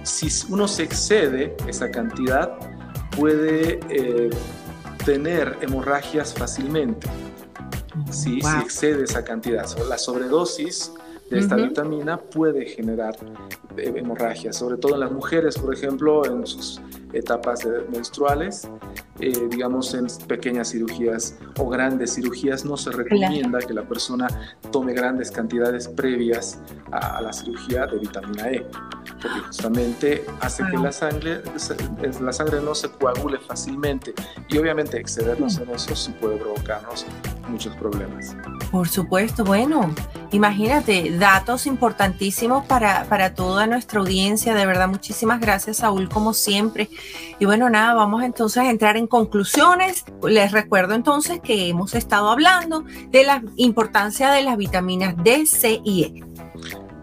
Si 0.03 0.27
uno 0.51 0.67
se 0.67 0.83
excede 0.83 1.55
esa 1.69 1.89
cantidad, 1.89 2.57
puede 3.15 3.79
eh, 3.89 4.29
tener 5.05 5.57
hemorragias 5.61 6.33
fácilmente. 6.33 7.07
Si 8.11 8.41
excede 8.61 9.05
esa 9.05 9.23
cantidad, 9.23 9.65
la 9.87 9.97
sobredosis 9.97 10.91
de 11.29 11.39
esta 11.39 11.55
vitamina 11.55 12.19
puede 12.19 12.65
generar 12.65 13.15
eh, 13.77 13.93
hemorragias, 13.95 14.57
sobre 14.57 14.75
todo 14.75 14.95
en 14.95 14.99
las 14.99 15.13
mujeres, 15.13 15.57
por 15.57 15.73
ejemplo, 15.73 16.25
en 16.25 16.45
sus 16.45 16.81
etapas 17.15 17.67
menstruales, 17.89 18.67
eh, 19.19 19.33
digamos 19.49 19.93
en 19.93 20.07
pepeñas 20.27 20.71
cirugías 20.71 21.35
o 21.57 21.69
grandes 21.69 22.13
cirugías, 22.15 22.65
no 22.65 22.75
se 22.77 22.91
recomienda 22.91 23.59
que 23.59 23.73
la 23.73 23.83
persona 23.83 24.27
tome 24.71 24.93
grandes 24.93 25.31
cantidades 25.31 25.87
previas 25.87 26.59
a, 26.91 27.21
la 27.21 27.31
cirugía 27.31 27.87
de 27.87 27.97
vitamina 27.97 28.49
E, 28.49 28.65
porque 29.21 29.39
justamente 29.47 30.25
hace 30.41 30.63
que 30.69 30.77
la 30.77 30.91
sangre, 30.91 31.41
la 32.21 32.33
sangre 32.33 32.61
no 32.61 32.75
se 32.75 32.89
coagule 32.89 33.39
fácilmente 33.39 34.13
y 34.49 34.57
obviamente 34.57 34.99
excedernos 34.99 35.57
en 35.59 35.69
eso 35.69 35.95
sí 35.95 36.13
puede 36.19 36.37
provocarnos 36.37 37.05
muchos 37.49 37.75
problemas. 37.75 38.35
Por 38.71 38.87
supuesto, 38.87 39.43
bueno, 39.43 39.93
imagínate, 40.31 41.17
datos 41.17 41.65
importantísimos 41.65 42.65
para, 42.65 43.05
para 43.05 43.33
toda 43.33 43.67
nuestra 43.67 43.99
audiencia, 43.99 44.53
de 44.53 44.65
verdad, 44.65 44.87
muchísimas 44.87 45.39
gracias 45.39 45.77
Saúl 45.77 46.09
como 46.09 46.33
siempre. 46.33 46.89
Y 47.39 47.45
bueno, 47.45 47.69
nada, 47.69 47.93
vamos 47.93 48.23
entonces 48.23 48.63
a 48.63 48.69
entrar 48.69 48.97
en 48.97 49.07
conclusiones. 49.07 50.05
Les 50.23 50.51
recuerdo 50.51 50.93
entonces 50.93 51.39
que 51.41 51.69
hemos 51.69 51.95
estado 51.95 52.29
hablando 52.29 52.83
de 53.09 53.23
la 53.23 53.43
importancia 53.55 54.31
de 54.31 54.43
las 54.43 54.57
vitaminas 54.57 55.15
D, 55.23 55.45
C 55.45 55.81
y 55.83 56.03
E. 56.03 56.23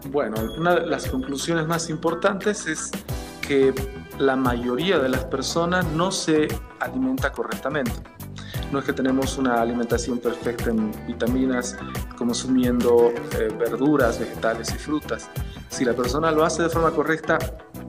Bueno, 0.09 0.35
una 0.57 0.75
de 0.75 0.85
las 0.87 1.07
conclusiones 1.07 1.65
más 1.67 1.89
importantes 1.89 2.67
es 2.67 2.91
que 3.41 3.73
la 4.19 4.35
mayoría 4.35 4.99
de 4.99 5.09
las 5.09 5.25
personas 5.25 5.85
no 5.85 6.11
se 6.11 6.47
alimenta 6.79 7.31
correctamente. 7.31 7.93
No 8.73 8.79
es 8.79 8.85
que 8.85 8.93
tenemos 8.93 9.37
una 9.37 9.61
alimentación 9.61 10.17
perfecta 10.17 10.71
en 10.71 10.91
vitaminas, 11.05 11.77
consumiendo 12.17 13.13
eh, 13.37 13.55
verduras, 13.55 14.17
vegetales 14.17 14.73
y 14.73 14.79
frutas. 14.79 15.29
Si 15.69 15.85
la 15.85 15.93
persona 15.93 16.31
lo 16.31 16.43
hace 16.43 16.63
de 16.63 16.69
forma 16.69 16.89
correcta, 16.89 17.37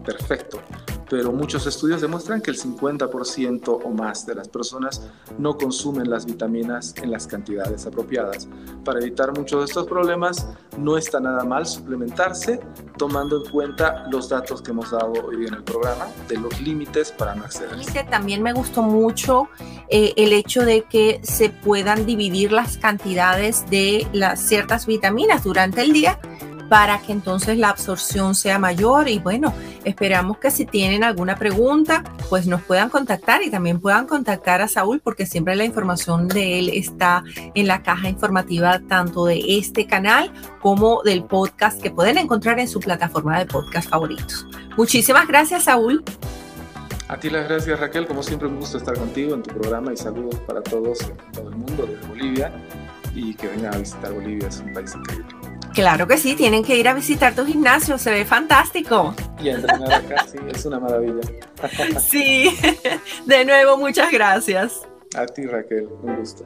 perfecto 0.05 0.61
pero 1.09 1.33
muchos 1.33 1.67
estudios 1.67 2.01
demuestran 2.01 2.41
que 2.41 2.51
el 2.51 2.59
50% 2.59 3.81
o 3.85 3.91
más 3.91 4.27
de 4.27 4.35
las 4.35 4.49
personas 4.49 5.09
no 5.39 5.57
consumen 5.57 6.11
las 6.11 6.27
vitaminas 6.27 6.95
en 7.03 7.11
las 7.11 7.27
cantidades 7.27 7.87
apropiadas. 7.87 8.49
Para 8.85 9.01
evitar 9.01 9.37
muchos 9.37 9.61
de 9.61 9.65
estos 9.67 9.87
problemas, 9.87 10.47
no 10.79 10.97
está 10.97 11.21
nada 11.21 11.45
mal 11.45 11.67
suplementarse 11.67 12.61
tomando 12.97 13.45
en 13.45 13.51
cuenta 13.51 14.07
los 14.11 14.29
datos 14.29 14.63
que 14.63 14.71
hemos 14.71 14.91
dado 14.91 15.13
hoy 15.27 15.47
en 15.47 15.55
el 15.55 15.65
programa 15.65 16.07
de 16.29 16.39
los 16.39 16.61
límites 16.61 17.13
para 17.13 17.35
no 17.35 17.45
acceder. 17.45 17.75
También 18.11 18.43
me 18.43 18.53
gustó 18.53 18.83
mucho 18.83 19.49
eh, 19.89 20.13
el 20.17 20.33
hecho 20.33 20.65
de 20.65 20.83
que 20.83 21.21
se 21.23 21.51
puedan 21.51 22.07
dividir 22.07 22.53
las 22.53 22.79
cantidades 22.79 23.69
de 23.71 24.07
las 24.13 24.41
ciertas 24.41 24.87
vitaminas 24.87 25.45
durante 25.45 25.83
el 25.83 25.93
día 25.93 26.19
para 26.69 27.01
que 27.01 27.13
entonces 27.13 27.59
la 27.59 27.71
absorción 27.71 28.35
sea 28.35 28.59
mayor 28.59 29.09
y 29.09 29.19
bueno, 29.19 29.53
esperamos 29.85 30.39
que 30.39 30.51
si 30.51 30.67
tienen 30.67 31.05
alguna 31.05 31.37
pregunta, 31.37 32.05
pues 32.29 32.47
nos 32.47 32.63
puedan 32.63 32.91
contactar 32.91 33.43
y 33.43 33.51
también 33.51 33.81
puedan 33.81 34.07
contactar 34.07 34.61
a 34.61 34.69
Saúl 34.69 35.01
porque 35.01 35.27
siempre 35.27 35.57
la 35.57 35.65
información 35.65 36.29
de 36.29 36.59
él 36.59 36.71
está 36.73 37.23
en 37.55 37.67
la 37.67 37.83
caja 37.83 38.09
informativa 38.09 38.81
tanto 38.89 39.27
de 39.27 39.43
este 39.59 39.87
canal 39.87 40.33
como 40.61 41.03
del 41.03 41.25
podcast 41.25 41.81
que 41.81 41.91
pueden 41.91 42.19
encontrar 42.19 42.59
en 42.59 42.69
su 42.69 42.81
plataforma 42.81 43.39
de 43.39 43.47
podcast 43.47 43.89
favoritos. 43.89 44.47
Muchísimas 44.77 45.27
gracias, 45.29 45.65
Saúl. 45.65 46.03
A 47.09 47.19
ti 47.19 47.29
las 47.29 47.49
gracias, 47.49 47.79
Raquel. 47.79 48.07
Como 48.07 48.23
siempre, 48.23 48.49
un 48.49 48.57
gusto 48.57 48.79
estar 48.79 48.99
contigo 48.99 49.35
en 49.35 49.43
tu 49.43 49.55
programa 49.55 49.93
y 49.93 49.97
saludos 49.97 50.37
para 50.47 50.63
todos 50.63 50.99
todo 51.33 51.51
el 51.51 51.57
mundo 51.57 51.87
desde 51.87 52.07
Bolivia 52.09 52.53
y 53.15 53.35
que 53.35 53.49
vengan 53.49 53.75
a 53.75 53.79
visitar 53.79 54.13
Bolivia, 54.13 54.49
es 54.49 54.61
un 54.61 54.73
país 54.73 54.95
increíble. 54.95 55.54
Claro 55.75 56.07
que 56.07 56.17
sí, 56.19 56.37
tienen 56.37 56.63
que 56.63 56.77
ir 56.77 56.87
a 56.87 56.95
visitar 56.95 57.35
tu 57.35 57.45
gimnasio, 57.45 57.99
se 57.99 58.13
ve 58.13 58.25
fantástico. 58.25 59.13
Y 59.43 59.49
entrenar 59.49 59.93
acá, 59.93 60.25
sí, 60.31 60.39
es 60.49 60.65
una 60.65 60.79
maravilla. 60.79 61.21
sí, 62.01 62.57
de 63.27 63.45
nuevo, 63.45 63.77
muchas 63.77 64.13
gracias. 64.13 64.87
A 65.17 65.27
ti, 65.27 65.47
Raquel, 65.47 65.89
un 66.03 66.17
gusto. 66.17 66.45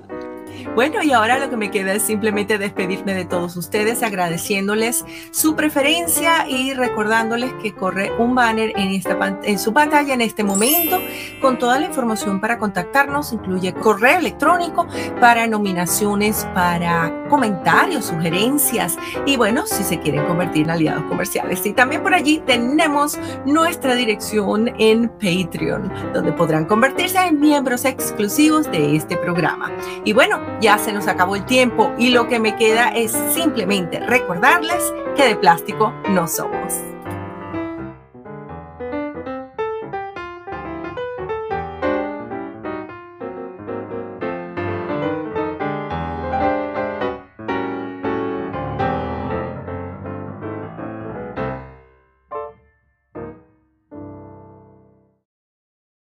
Bueno, 0.74 1.02
y 1.02 1.12
ahora 1.12 1.38
lo 1.38 1.50
que 1.50 1.56
me 1.56 1.70
queda 1.70 1.92
es 1.92 2.02
simplemente 2.02 2.58
despedirme 2.58 3.14
de 3.14 3.24
todos 3.24 3.56
ustedes, 3.56 4.02
agradeciéndoles 4.02 5.04
su 5.30 5.54
preferencia 5.56 6.48
y 6.48 6.74
recordándoles 6.74 7.52
que 7.62 7.74
corre 7.74 8.10
un 8.18 8.34
banner 8.34 8.72
en, 8.76 9.58
su 9.58 9.72
pantalla 9.72 10.14
en 10.14 10.20
este 10.20 10.44
momento 10.44 11.00
con 11.40 11.58
toda 11.58 11.78
la 11.78 11.86
información 11.86 12.40
para 12.40 12.58
contactarnos, 12.58 13.32
incluye 13.32 13.72
correo 13.74 14.18
electrónico 14.18 14.86
para 15.20 15.46
nominaciones, 15.46 16.46
para 16.54 17.26
comentarios, 17.28 18.06
sugerencias 18.06 18.96
y 19.26 19.36
bueno, 19.36 19.66
si 19.66 19.82
se 19.84 19.98
quieren 19.98 20.24
convertir 20.26 20.64
en 20.64 20.70
aliados 20.70 21.04
comerciales. 21.04 21.64
Y 21.66 21.72
también 21.72 22.02
por 22.02 22.14
allí 22.14 22.42
tenemos 22.46 23.18
nuestra 23.44 23.94
dirección 23.94 24.72
en 24.78 25.08
Patreon, 25.08 25.92
donde 26.12 26.32
podrán 26.32 26.64
convertirse 26.64 27.18
en 27.18 27.40
miembros 27.40 27.84
exclusivos 27.84 28.70
de 28.70 28.96
este 28.96 29.16
programa. 29.16 29.70
Y 30.04 30.12
bueno, 30.12 30.40
ya 30.60 30.78
se 30.78 30.92
nos 30.92 31.06
acabó 31.06 31.36
el 31.36 31.44
tiempo 31.44 31.92
y 31.98 32.10
lo 32.10 32.28
que 32.28 32.40
me 32.40 32.56
queda 32.56 32.88
es 32.88 33.12
simplemente 33.32 34.00
recordarles 34.00 34.92
que 35.16 35.24
de 35.24 35.36
plástico 35.36 35.92
no 36.08 36.26
somos. 36.26 36.74